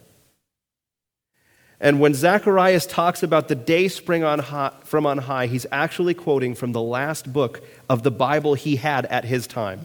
And 1.80 2.00
when 2.00 2.14
Zacharias 2.14 2.86
talks 2.86 3.22
about 3.22 3.48
the 3.48 3.54
day 3.54 3.88
spring 3.88 4.24
on 4.24 4.38
high, 4.38 4.72
from 4.84 5.04
on 5.04 5.18
high, 5.18 5.46
he's 5.46 5.66
actually 5.70 6.14
quoting 6.14 6.54
from 6.54 6.72
the 6.72 6.80
last 6.80 7.32
book 7.32 7.62
of 7.88 8.02
the 8.02 8.10
Bible 8.10 8.54
he 8.54 8.76
had 8.76 9.04
at 9.06 9.24
his 9.24 9.46
time, 9.46 9.84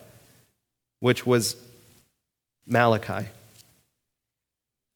which 1.00 1.26
was 1.26 1.58
Malachi. 2.66 3.28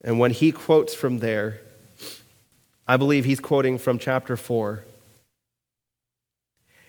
And 0.04 0.20
when 0.20 0.32
he 0.32 0.52
quotes 0.52 0.94
from 0.94 1.20
there, 1.20 1.60
I 2.88 2.98
believe 2.98 3.26
he's 3.26 3.40
quoting 3.40 3.78
from 3.78 4.00
chapter 4.00 4.38
4. 4.38 4.86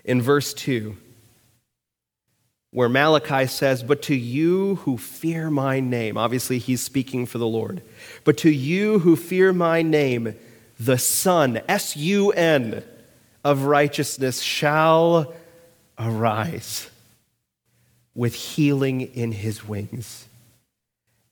In 0.04 0.22
verse 0.22 0.54
2, 0.54 0.96
where 2.76 2.90
Malachi 2.90 3.46
says, 3.46 3.82
But 3.82 4.02
to 4.02 4.14
you 4.14 4.74
who 4.74 4.98
fear 4.98 5.48
my 5.48 5.80
name, 5.80 6.18
obviously 6.18 6.58
he's 6.58 6.82
speaking 6.82 7.24
for 7.24 7.38
the 7.38 7.46
Lord, 7.46 7.80
but 8.22 8.36
to 8.38 8.50
you 8.50 8.98
who 8.98 9.16
fear 9.16 9.54
my 9.54 9.80
name, 9.80 10.34
the 10.78 10.98
Sun, 10.98 11.62
S 11.68 11.96
U 11.96 12.32
N, 12.32 12.84
of 13.42 13.62
righteousness 13.62 14.42
shall 14.42 15.32
arise 15.98 16.90
with 18.14 18.34
healing 18.34 19.00
in 19.00 19.32
his 19.32 19.66
wings. 19.66 20.28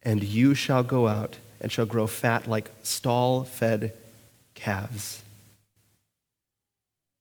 And 0.02 0.22
you 0.22 0.54
shall 0.54 0.83
go 0.83 1.09
out 1.09 1.37
and 1.61 1.70
shall 1.70 1.85
grow 1.85 2.07
fat 2.07 2.46
like 2.46 2.70
stall 2.83 3.44
fed 3.44 3.92
calves. 4.54 5.22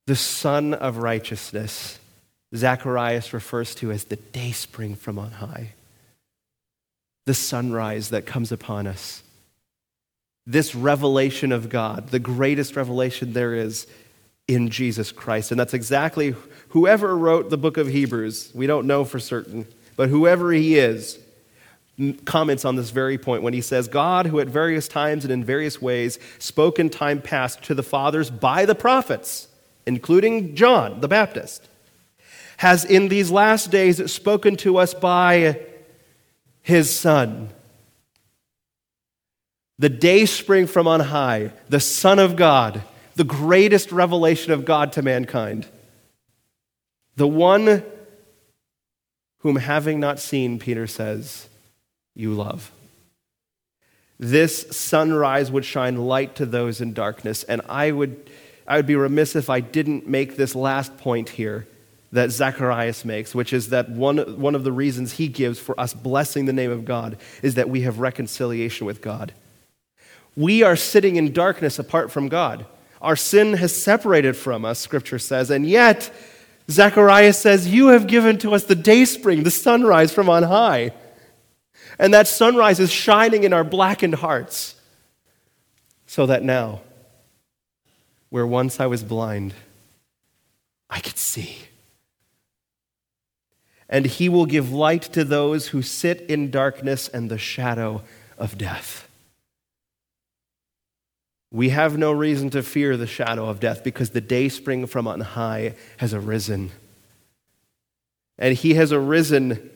The 0.08 0.16
Sun 0.16 0.76
of 0.76 1.00
righteousness 1.00 2.00
Zacharias 2.56 3.34
refers 3.34 3.74
to 3.76 3.92
as 3.92 4.06
the 4.06 4.16
day 4.16 4.52
spring 4.52 4.96
from 4.96 5.18
on 5.18 5.32
high, 5.32 5.74
the 7.26 7.34
sunrise 7.34 8.10
that 8.10 8.26
comes 8.26 8.52
upon 8.52 8.86
us. 8.86 9.24
This 10.46 10.76
revelation 10.76 11.52
of 11.52 11.70
God, 11.70 12.10
the 12.10 12.20
greatest 12.20 12.76
revelation 12.76 13.34
there 13.34 13.54
is 13.54 13.88
in 14.48 14.70
Jesus 14.70 15.12
Christ. 15.12 15.52
And 15.52 15.60
that's 15.60 15.74
exactly 15.74 16.36
whoever 16.70 17.18
wrote 17.18 17.50
the 17.50 17.58
book 17.58 17.78
of 17.78 17.88
Hebrews, 17.88 18.52
we 18.54 18.68
don't 18.68 18.88
know 18.88 19.06
for 19.06 19.20
certain, 19.20 19.66
but 19.96 20.10
whoever 20.10 20.52
he 20.52 20.78
is, 20.78 21.18
comments 22.26 22.66
on 22.66 22.76
this 22.76 22.90
very 22.90 23.18
point 23.18 23.44
when 23.44 23.54
he 23.54 23.62
says, 23.62 23.88
God, 23.88 24.26
who 24.26 24.40
at 24.40 24.48
various 24.48 24.88
times 24.88 25.24
and 25.24 25.32
in 25.32 25.44
various 25.44 25.82
ways 25.82 26.18
spoke 26.40 26.80
in 26.80 26.90
time 26.90 27.22
past 27.22 27.64
to 27.64 27.76
the 27.76 27.84
fathers 27.84 28.30
by 28.30 28.66
the 28.66 28.76
prophets, 28.76 29.48
including 29.86 30.56
John 30.56 31.02
the 31.02 31.08
Baptist 31.08 31.70
has 32.64 32.86
in 32.86 33.10
these 33.10 33.30
last 33.30 33.72
days 33.72 34.10
spoken 34.10 34.56
to 34.56 34.78
us 34.78 34.94
by 34.94 35.60
his 36.62 36.90
Son. 36.90 37.50
The 39.80 39.90
day 39.90 40.26
spring 40.26 40.66
from 40.68 40.88
on 40.88 41.02
high, 41.02 41.52
the 41.68 41.82
Son 41.82 42.20
of 42.20 42.38
God, 42.38 42.82
the 43.16 43.26
greatest 43.26 43.92
revelation 43.92 44.54
of 44.54 44.64
God 44.64 44.94
to 44.94 45.02
mankind. 45.02 45.68
The 47.18 47.28
one 47.28 47.84
whom 49.40 49.58
having 49.58 50.00
not 50.00 50.18
seen, 50.18 50.58
Peter 50.58 50.88
says, 50.88 51.50
you 52.16 52.34
love. 52.34 52.72
This 54.18 54.68
sunrise 54.72 55.52
would 55.52 55.66
shine 55.66 55.98
light 55.98 56.36
to 56.36 56.46
those 56.46 56.80
in 56.80 56.94
darkness, 56.94 57.44
and 57.44 57.62
I 57.68 57.92
would, 57.92 58.30
I 58.66 58.78
would 58.78 58.88
be 58.88 58.96
remiss 58.96 59.36
if 59.36 59.50
I 59.50 59.60
didn't 59.60 60.08
make 60.08 60.38
this 60.38 60.56
last 60.56 60.98
point 60.98 61.28
here 61.28 61.68
that 62.14 62.30
Zacharias 62.30 63.04
makes, 63.04 63.34
which 63.34 63.52
is 63.52 63.70
that 63.70 63.90
one, 63.90 64.40
one 64.40 64.54
of 64.54 64.64
the 64.64 64.72
reasons 64.72 65.14
he 65.14 65.28
gives 65.28 65.60
for 65.60 65.78
us 65.80 65.96
blessing 65.96 66.46
the 66.46 66.54
name 66.54 66.70
of 66.70 66.86
God 66.86 67.18
is 67.42 67.56
that 67.56 67.70
we 67.70 67.82
have 67.82 67.98
reconciliation 68.00 68.86
with 68.86 69.02
God. 69.02 69.34
We 70.36 70.62
are 70.62 70.76
sitting 70.76 71.16
in 71.16 71.34
darkness 71.34 71.80
apart 71.80 72.12
from 72.12 72.30
God. 72.30 72.68
Our 73.02 73.16
sin 73.16 73.56
has 73.56 73.76
separated 73.76 74.38
from 74.38 74.64
us, 74.64 74.78
Scripture 74.78 75.18
says, 75.18 75.50
and 75.50 75.68
yet, 75.68 76.14
Zacharias 76.70 77.40
says, 77.40 77.68
You 77.68 77.88
have 77.88 78.06
given 78.06 78.38
to 78.40 78.54
us 78.54 78.64
the 78.64 78.76
day 78.76 79.06
spring, 79.06 79.42
the 79.42 79.52
sunrise 79.52 80.14
from 80.14 80.30
on 80.30 80.44
high. 80.44 80.92
And 81.98 82.14
that 82.14 82.28
sunrise 82.28 82.80
is 82.80 82.92
shining 82.92 83.44
in 83.44 83.54
our 83.54 83.64
blackened 83.64 84.16
hearts, 84.16 84.76
so 86.06 86.28
that 86.28 86.44
now, 86.44 86.82
where 88.30 88.48
once 88.48 88.80
I 88.80 88.86
was 88.86 89.04
blind, 89.04 89.56
I 90.90 91.00
could 91.00 91.18
see 91.18 91.58
and 93.90 94.06
he 94.06 94.30
will 94.30 94.46
give 94.46 94.72
light 94.72 95.04
to 95.04 95.24
those 95.24 95.68
who 95.68 95.82
sit 95.82 96.22
in 96.22 96.52
darkness 96.52 97.08
and 97.08 97.30
the 97.30 97.38
shadow 97.38 98.02
of 98.38 98.58
death. 98.58 99.08
We 101.52 101.70
have 101.70 101.98
no 101.98 102.12
reason 102.12 102.50
to 102.52 102.64
fear 102.64 102.98
the 102.98 103.06
shadow 103.06 103.48
of 103.48 103.60
death 103.60 103.84
because 103.84 104.10
the 104.10 104.22
day 104.22 104.50
spring 104.50 104.88
from 104.88 105.08
on 105.08 105.20
high 105.20 105.76
has 105.98 106.14
arisen. 106.14 106.72
And 108.40 108.56
he 108.56 108.74
has 108.74 108.92
arisen 108.92 109.70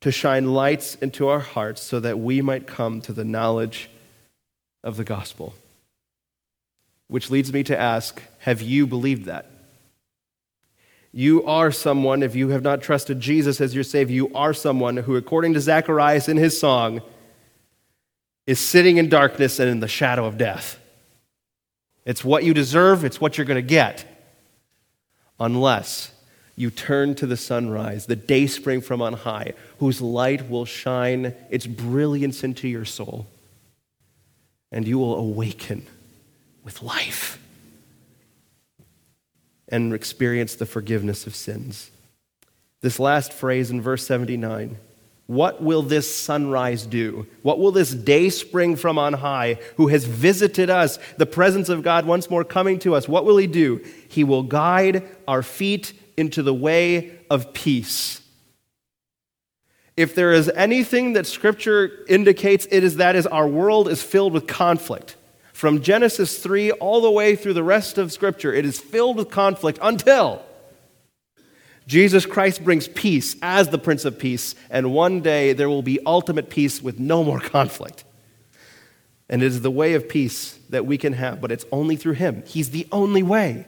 to 0.00 0.10
shine 0.10 0.52
lights 0.52 0.96
into 0.96 1.28
our 1.28 1.38
hearts 1.38 1.82
so 1.82 2.00
that 2.00 2.18
we 2.18 2.42
might 2.42 2.66
come 2.66 3.00
to 3.02 3.12
the 3.12 3.24
knowledge 3.24 3.90
of 4.82 4.96
the 4.96 5.04
gospel. 5.04 5.54
Which 7.06 7.30
leads 7.30 7.52
me 7.52 7.62
to 7.64 7.78
ask 7.78 8.20
have 8.40 8.60
you 8.60 8.86
believed 8.86 9.26
that? 9.26 9.50
You 11.12 11.44
are 11.44 11.72
someone, 11.72 12.22
if 12.22 12.34
you 12.34 12.50
have 12.50 12.62
not 12.62 12.82
trusted 12.82 13.20
Jesus 13.20 13.60
as 13.60 13.74
your 13.74 13.84
Savior, 13.84 14.14
you 14.14 14.34
are 14.34 14.52
someone 14.52 14.98
who, 14.98 15.16
according 15.16 15.54
to 15.54 15.60
Zacharias 15.60 16.28
in 16.28 16.36
his 16.36 16.58
song, 16.58 17.00
is 18.46 18.60
sitting 18.60 18.98
in 18.98 19.08
darkness 19.08 19.58
and 19.58 19.70
in 19.70 19.80
the 19.80 19.88
shadow 19.88 20.26
of 20.26 20.38
death. 20.38 20.78
It's 22.04 22.24
what 22.24 22.44
you 22.44 22.54
deserve, 22.54 23.04
it's 23.04 23.20
what 23.20 23.36
you're 23.36 23.46
going 23.46 23.62
to 23.62 23.62
get. 23.62 24.04
Unless 25.40 26.12
you 26.56 26.70
turn 26.70 27.14
to 27.16 27.26
the 27.26 27.36
sunrise, 27.36 28.06
the 28.06 28.16
day 28.16 28.46
spring 28.46 28.80
from 28.80 29.00
on 29.00 29.12
high, 29.12 29.52
whose 29.78 30.00
light 30.00 30.50
will 30.50 30.64
shine 30.64 31.34
its 31.50 31.66
brilliance 31.66 32.42
into 32.42 32.68
your 32.68 32.84
soul, 32.84 33.26
and 34.72 34.86
you 34.86 34.98
will 34.98 35.16
awaken 35.16 35.86
with 36.64 36.82
life 36.82 37.38
and 39.68 39.92
experience 39.92 40.54
the 40.54 40.66
forgiveness 40.66 41.26
of 41.26 41.34
sins. 41.34 41.90
This 42.80 42.98
last 42.98 43.32
phrase 43.32 43.70
in 43.70 43.80
verse 43.80 44.06
79 44.06 44.78
What 45.26 45.62
will 45.62 45.82
this 45.82 46.12
sunrise 46.14 46.86
do? 46.86 47.26
What 47.42 47.58
will 47.58 47.72
this 47.72 47.92
day 47.92 48.30
spring 48.30 48.76
from 48.76 48.98
on 48.98 49.14
high, 49.14 49.58
who 49.76 49.88
has 49.88 50.04
visited 50.04 50.70
us, 50.70 50.98
the 51.16 51.26
presence 51.26 51.68
of 51.68 51.82
God 51.82 52.06
once 52.06 52.30
more 52.30 52.44
coming 52.44 52.78
to 52.80 52.94
us? 52.94 53.08
What 53.08 53.24
will 53.24 53.36
he 53.36 53.46
do? 53.46 53.84
He 54.08 54.24
will 54.24 54.42
guide 54.42 55.04
our 55.26 55.42
feet 55.42 55.92
into 56.16 56.42
the 56.42 56.54
way 56.54 57.12
of 57.30 57.52
peace. 57.52 58.22
If 59.98 60.14
there 60.14 60.32
is 60.32 60.48
anything 60.50 61.14
that 61.14 61.26
Scripture 61.26 62.04
indicates, 62.08 62.68
it 62.70 62.84
is 62.84 62.96
that 62.96 63.16
is 63.16 63.26
our 63.26 63.48
world 63.48 63.88
is 63.88 64.00
filled 64.00 64.32
with 64.32 64.46
conflict. 64.46 65.16
From 65.58 65.82
Genesis 65.82 66.38
3 66.38 66.70
all 66.70 67.00
the 67.00 67.10
way 67.10 67.34
through 67.34 67.54
the 67.54 67.64
rest 67.64 67.98
of 67.98 68.12
Scripture, 68.12 68.54
it 68.54 68.64
is 68.64 68.78
filled 68.78 69.16
with 69.16 69.28
conflict 69.28 69.80
until 69.82 70.40
Jesus 71.84 72.26
Christ 72.26 72.62
brings 72.62 72.86
peace 72.86 73.34
as 73.42 73.68
the 73.68 73.76
Prince 73.76 74.04
of 74.04 74.20
Peace, 74.20 74.54
and 74.70 74.94
one 74.94 75.20
day 75.20 75.54
there 75.54 75.68
will 75.68 75.82
be 75.82 75.98
ultimate 76.06 76.48
peace 76.48 76.80
with 76.80 77.00
no 77.00 77.24
more 77.24 77.40
conflict. 77.40 78.04
And 79.28 79.42
it 79.42 79.46
is 79.46 79.60
the 79.60 79.68
way 79.68 79.94
of 79.94 80.08
peace 80.08 80.56
that 80.70 80.86
we 80.86 80.96
can 80.96 81.14
have, 81.14 81.40
but 81.40 81.50
it's 81.50 81.64
only 81.72 81.96
through 81.96 82.12
Him. 82.12 82.44
He's 82.46 82.70
the 82.70 82.86
only 82.92 83.24
way. 83.24 83.66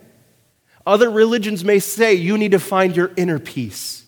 Other 0.87 1.11
religions 1.11 1.65
may 1.65 1.81
say 1.81 2.15
you 2.15 2.39
need 2.39 2.53
to 2.53 2.61
find 2.61 2.95
your 2.95 3.11
inner 3.17 3.41
peace. 3.41 4.07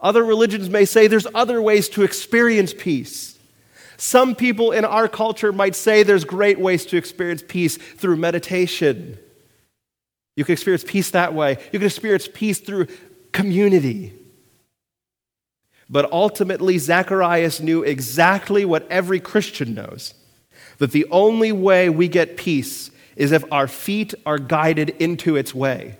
Other 0.00 0.24
religions 0.24 0.68
may 0.68 0.86
say 0.86 1.06
there's 1.06 1.28
other 1.36 1.62
ways 1.62 1.88
to 1.90 2.02
experience 2.02 2.74
peace. 2.76 3.33
Some 3.96 4.34
people 4.34 4.72
in 4.72 4.84
our 4.84 5.08
culture 5.08 5.52
might 5.52 5.74
say 5.74 6.02
there's 6.02 6.24
great 6.24 6.58
ways 6.58 6.84
to 6.86 6.96
experience 6.96 7.44
peace 7.46 7.76
through 7.76 8.16
meditation. 8.16 9.18
You 10.36 10.44
can 10.44 10.52
experience 10.52 10.84
peace 10.84 11.10
that 11.10 11.34
way. 11.34 11.58
You 11.72 11.78
can 11.78 11.86
experience 11.86 12.28
peace 12.32 12.58
through 12.58 12.88
community. 13.32 14.12
But 15.88 16.10
ultimately, 16.12 16.78
Zacharias 16.78 17.60
knew 17.60 17.82
exactly 17.82 18.64
what 18.64 18.86
every 18.90 19.20
Christian 19.20 19.74
knows 19.74 20.14
that 20.78 20.90
the 20.90 21.06
only 21.10 21.52
way 21.52 21.88
we 21.88 22.08
get 22.08 22.36
peace 22.36 22.90
is 23.16 23.30
if 23.30 23.44
our 23.52 23.68
feet 23.68 24.12
are 24.26 24.38
guided 24.38 24.90
into 24.90 25.36
its 25.36 25.54
way. 25.54 25.96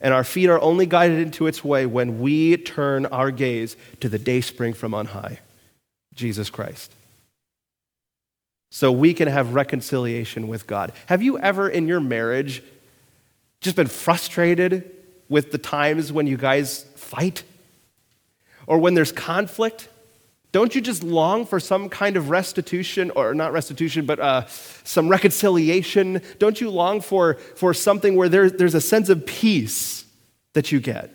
And 0.00 0.14
our 0.14 0.22
feet 0.22 0.48
are 0.48 0.60
only 0.60 0.86
guided 0.86 1.18
into 1.18 1.48
its 1.48 1.64
way 1.64 1.86
when 1.86 2.20
we 2.20 2.56
turn 2.56 3.06
our 3.06 3.32
gaze 3.32 3.76
to 4.00 4.08
the 4.08 4.18
day 4.18 4.40
spring 4.40 4.74
from 4.74 4.94
on 4.94 5.06
high. 5.06 5.40
Jesus 6.18 6.50
Christ. 6.50 6.92
So 8.70 8.92
we 8.92 9.14
can 9.14 9.28
have 9.28 9.54
reconciliation 9.54 10.46
with 10.46 10.66
God. 10.66 10.92
Have 11.06 11.22
you 11.22 11.38
ever 11.38 11.68
in 11.68 11.88
your 11.88 12.00
marriage 12.00 12.62
just 13.62 13.76
been 13.76 13.86
frustrated 13.86 14.94
with 15.30 15.52
the 15.52 15.58
times 15.58 16.12
when 16.12 16.26
you 16.26 16.36
guys 16.36 16.84
fight? 16.94 17.44
or 18.68 18.78
when 18.78 18.94
there's 18.94 19.10
conflict, 19.10 19.88
don't 20.52 20.74
you 20.74 20.80
just 20.80 21.02
long 21.02 21.46
for 21.46 21.58
some 21.58 21.88
kind 21.88 22.16
of 22.16 22.28
restitution, 22.30 23.10
or 23.16 23.34
not 23.34 23.52
restitution, 23.52 24.04
but 24.04 24.20
uh, 24.20 24.46
some 24.46 25.08
reconciliation? 25.08 26.20
Don't 26.38 26.60
you 26.60 26.70
long 26.70 27.00
for, 27.00 27.34
for 27.56 27.72
something 27.74 28.14
where 28.14 28.28
there, 28.28 28.50
there's 28.50 28.74
a 28.74 28.80
sense 28.80 29.08
of 29.08 29.26
peace 29.26 30.04
that 30.52 30.70
you 30.70 30.80
get? 30.80 31.10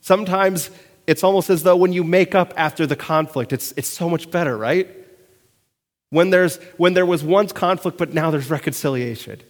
Sometimes 0.00 0.70
it's 1.08 1.24
almost 1.24 1.48
as 1.48 1.62
though 1.62 1.74
when 1.74 1.94
you 1.94 2.04
make 2.04 2.34
up 2.34 2.52
after 2.54 2.86
the 2.86 2.94
conflict, 2.94 3.54
it's, 3.54 3.72
it's 3.78 3.88
so 3.88 4.10
much 4.10 4.30
better, 4.30 4.54
right? 4.54 4.86
When, 6.10 6.28
there's, 6.28 6.58
when 6.76 6.92
there 6.92 7.06
was 7.06 7.24
once 7.24 7.50
conflict, 7.50 7.96
but 7.96 8.12
now 8.12 8.30
there's 8.30 8.50
reconciliation. 8.50 9.40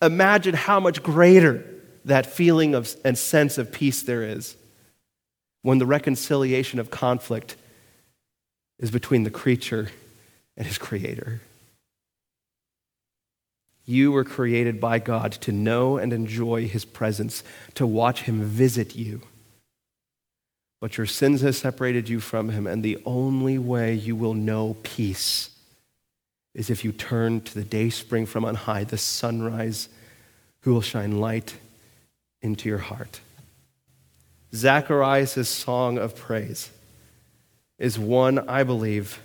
Imagine 0.00 0.54
how 0.54 0.78
much 0.78 1.02
greater 1.02 1.64
that 2.04 2.26
feeling 2.26 2.76
of, 2.76 2.94
and 3.04 3.18
sense 3.18 3.58
of 3.58 3.72
peace 3.72 4.04
there 4.04 4.22
is 4.22 4.56
when 5.62 5.78
the 5.78 5.86
reconciliation 5.86 6.78
of 6.78 6.92
conflict 6.92 7.56
is 8.78 8.92
between 8.92 9.24
the 9.24 9.30
creature 9.30 9.90
and 10.56 10.64
his 10.64 10.78
creator. 10.78 11.40
You 13.84 14.12
were 14.12 14.24
created 14.24 14.80
by 14.80 15.00
God 15.00 15.32
to 15.32 15.50
know 15.50 15.96
and 15.96 16.12
enjoy 16.12 16.68
his 16.68 16.84
presence, 16.84 17.42
to 17.74 17.84
watch 17.84 18.22
him 18.22 18.42
visit 18.42 18.94
you. 18.94 19.22
But 20.80 20.96
your 20.96 21.06
sins 21.06 21.42
have 21.42 21.56
separated 21.56 22.08
you 22.08 22.20
from 22.20 22.48
him, 22.48 22.66
and 22.66 22.82
the 22.82 22.98
only 23.04 23.58
way 23.58 23.92
you 23.94 24.16
will 24.16 24.34
know 24.34 24.76
peace 24.82 25.50
is 26.54 26.70
if 26.70 26.84
you 26.84 26.90
turn 26.90 27.42
to 27.42 27.54
the 27.54 27.64
day 27.64 27.90
spring 27.90 28.26
from 28.26 28.44
on 28.44 28.54
high, 28.54 28.84
the 28.84 28.98
sunrise, 28.98 29.88
who 30.62 30.72
will 30.72 30.80
shine 30.80 31.20
light 31.20 31.54
into 32.42 32.68
your 32.68 32.78
heart. 32.78 33.20
Zacharias' 34.54 35.48
song 35.48 35.98
of 35.98 36.16
praise 36.16 36.70
is 37.78 37.98
one, 37.98 38.38
I 38.48 38.64
believe, 38.64 39.22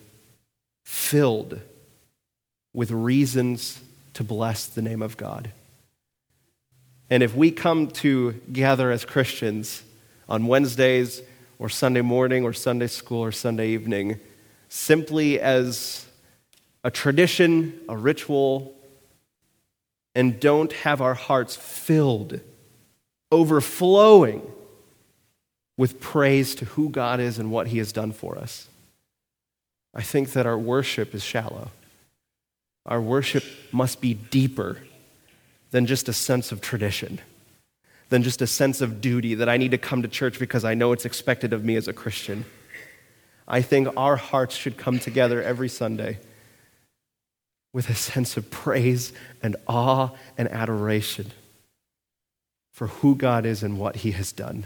filled 0.84 1.60
with 2.74 2.92
reasons 2.92 3.82
to 4.14 4.24
bless 4.24 4.68
the 4.68 4.82
name 4.82 5.02
of 5.02 5.18
God. 5.18 5.52
And 7.10 7.24
if 7.24 7.36
we 7.36 7.52
come 7.52 7.88
to 7.88 8.34
gather 8.52 8.92
as 8.92 9.06
Christians 9.06 9.84
on 10.28 10.48
Wednesdays 10.48 11.22
or 11.60 11.70
Sunday 11.70 12.02
morning 12.02 12.44
or 12.44 12.54
Sunday 12.54 12.88
school 12.88 13.22
or 13.22 13.32
Sunday 13.32 13.70
evening 13.70 14.20
simply 14.70 15.40
as 15.40 16.06
a 16.84 16.92
tradition, 16.92 17.80
a 17.90 17.98
ritual, 17.98 18.76
and 20.14 20.40
don't 20.40 20.72
have 20.72 21.02
our 21.02 21.14
hearts 21.14 21.56
filled, 21.56 22.40
overflowing 23.32 24.42
with 25.78 26.00
praise 26.00 26.56
to 26.56 26.66
who 26.66 26.90
God 26.90 27.20
is 27.20 27.38
and 27.40 27.52
what 27.52 27.68
He 27.68 27.80
has 27.80 27.92
done 27.92 28.12
for 28.12 28.38
us. 28.38 28.70
I 29.94 30.02
think 30.02 30.34
that 30.34 30.46
our 30.46 30.58
worship 30.58 31.16
is 31.16 31.24
shallow. 31.24 31.72
Our 32.86 33.02
worship 33.02 33.44
must 33.72 34.00
be 34.00 34.14
deeper 34.14 34.78
than 35.72 35.86
just 35.86 36.08
a 36.08 36.14
sense 36.14 36.52
of 36.52 36.62
tradition, 36.62 37.20
than 38.10 38.24
just 38.24 38.42
a 38.42 38.48
sense 38.48 38.82
of 38.82 39.02
duty 39.02 39.36
that 39.36 39.50
I 39.50 39.58
need 39.58 39.72
to 39.72 39.78
come 39.78 40.02
to 40.02 40.08
church 40.08 40.40
because 40.40 40.64
I 40.64 40.74
know 40.74 40.92
it's 40.92 41.06
expected 41.06 41.54
of 41.54 41.64
me 41.64 41.76
as 41.76 41.88
a 41.88 41.94
Christian. 41.94 42.46
I 43.48 43.62
think 43.62 43.88
our 43.98 44.16
hearts 44.16 44.56
should 44.56 44.78
come 44.78 45.00
together 45.00 45.42
every 45.42 45.70
Sunday 45.70 46.20
with 47.74 47.90
a 47.90 47.96
sense 47.96 48.38
of 48.38 48.50
praise 48.50 49.12
and 49.44 49.56
awe 49.68 50.10
and 50.38 50.48
adoration 50.50 51.32
for 52.72 52.88
who 52.88 53.16
God 53.16 53.46
is 53.46 53.64
and 53.64 53.80
what 53.80 53.98
He 53.98 54.12
has 54.12 54.32
done 54.32 54.66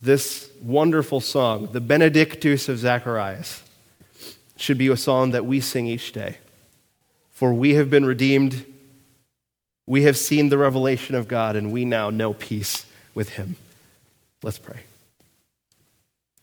this 0.00 0.50
wonderful 0.62 1.20
song, 1.20 1.68
the 1.72 1.80
Benedictus 1.80 2.68
of 2.68 2.78
Zacharias, 2.78 3.62
should 4.56 4.78
be 4.78 4.88
a 4.88 4.96
song 4.96 5.30
that 5.30 5.46
we 5.46 5.60
sing 5.60 5.86
each 5.86 6.12
day. 6.12 6.36
For 7.30 7.52
we 7.52 7.74
have 7.74 7.90
been 7.90 8.04
redeemed, 8.04 8.64
we 9.86 10.02
have 10.02 10.16
seen 10.16 10.48
the 10.48 10.58
revelation 10.58 11.14
of 11.14 11.28
God, 11.28 11.54
and 11.54 11.70
we 11.70 11.84
now 11.84 12.10
know 12.10 12.32
peace 12.32 12.86
with 13.14 13.30
Him. 13.30 13.56
Let's 14.42 14.58
pray. 14.58 14.80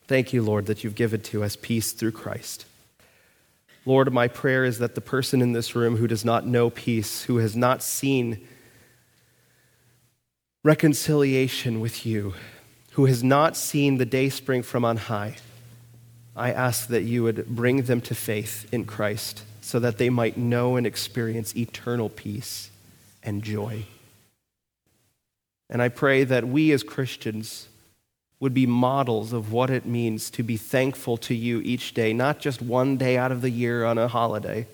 Thank 0.07 0.33
you, 0.33 0.41
Lord, 0.41 0.65
that 0.67 0.83
you've 0.83 0.95
given 0.95 1.21
to 1.21 1.43
us 1.43 1.55
peace 1.55 1.91
through 1.91 2.11
Christ. 2.13 2.65
Lord, 3.85 4.13
my 4.13 4.29
prayer 4.29 4.63
is 4.63 4.79
that 4.79 4.95
the 4.95 5.01
person 5.01 5.41
in 5.41 5.51
this 5.51 5.75
room 5.75 5.97
who 5.97 6.07
does 6.07 6.23
not 6.23 6.47
know 6.47 6.69
peace, 6.69 7.23
who 7.23 7.37
has 7.37 7.55
not 7.55 7.83
seen 7.83 8.47
reconciliation 10.63 11.81
with 11.81 12.05
you, 12.05 12.33
who 12.91 13.05
has 13.05 13.23
not 13.23 13.57
seen 13.57 13.97
the 13.97 14.05
day 14.05 14.29
spring 14.29 14.63
from 14.63 14.85
on 14.85 14.95
high, 14.95 15.35
I 16.35 16.51
ask 16.51 16.87
that 16.87 17.03
you 17.03 17.23
would 17.23 17.47
bring 17.47 17.83
them 17.83 17.99
to 18.01 18.15
faith 18.15 18.67
in 18.71 18.85
Christ 18.85 19.43
so 19.61 19.79
that 19.79 19.97
they 19.97 20.09
might 20.09 20.37
know 20.37 20.77
and 20.77 20.87
experience 20.87 21.55
eternal 21.55 22.09
peace 22.09 22.69
and 23.23 23.43
joy. 23.43 23.85
And 25.69 25.81
I 25.81 25.89
pray 25.89 26.23
that 26.23 26.47
we 26.47 26.71
as 26.71 26.83
Christians 26.83 27.67
would 28.39 28.53
be 28.53 28.65
models 28.65 29.33
of 29.33 29.51
what 29.51 29.69
it 29.69 29.85
means 29.85 30.29
to 30.31 30.43
be 30.43 30.57
thankful 30.57 31.17
to 31.17 31.33
you 31.33 31.61
each 31.61 31.93
day, 31.93 32.13
not 32.13 32.39
just 32.39 32.61
one 32.61 32.97
day 32.97 33.17
out 33.17 33.31
of 33.31 33.41
the 33.41 33.49
year 33.49 33.85
on 33.85 33.97
a 33.97 34.07
holiday, 34.07 34.67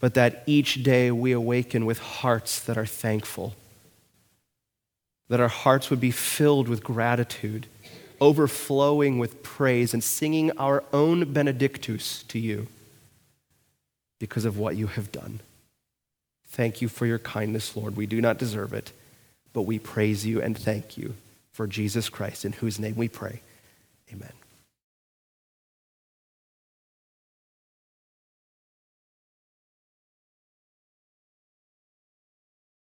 but 0.00 0.14
that 0.14 0.42
each 0.46 0.82
day 0.82 1.10
we 1.10 1.32
awaken 1.32 1.84
with 1.84 1.98
hearts 1.98 2.60
that 2.60 2.78
are 2.78 2.86
thankful 2.86 3.54
that 5.28 5.40
our 5.40 5.48
hearts 5.48 5.90
would 5.90 6.00
be 6.00 6.10
filled 6.10 6.68
with 6.68 6.82
gratitude, 6.82 7.66
overflowing 8.20 9.18
with 9.18 9.42
praise, 9.42 9.92
and 9.92 10.02
singing 10.02 10.50
our 10.58 10.82
own 10.92 11.32
Benedictus 11.32 12.22
to 12.24 12.38
you 12.38 12.66
because 14.18 14.44
of 14.44 14.58
what 14.58 14.76
you 14.76 14.86
have 14.86 15.12
done. 15.12 15.40
Thank 16.48 16.80
you 16.82 16.88
for 16.88 17.06
your 17.06 17.18
kindness, 17.18 17.76
Lord. 17.76 17.96
We 17.96 18.06
do 18.06 18.20
not 18.20 18.38
deserve 18.38 18.72
it, 18.72 18.92
but 19.52 19.62
we 19.62 19.78
praise 19.78 20.26
you 20.26 20.40
and 20.40 20.56
thank 20.56 20.96
you 20.96 21.14
for 21.52 21.66
Jesus 21.66 22.08
Christ, 22.08 22.44
in 22.44 22.52
whose 22.52 22.78
name 22.78 22.96
we 22.96 23.08
pray. 23.08 23.42
Amen. 24.12 24.32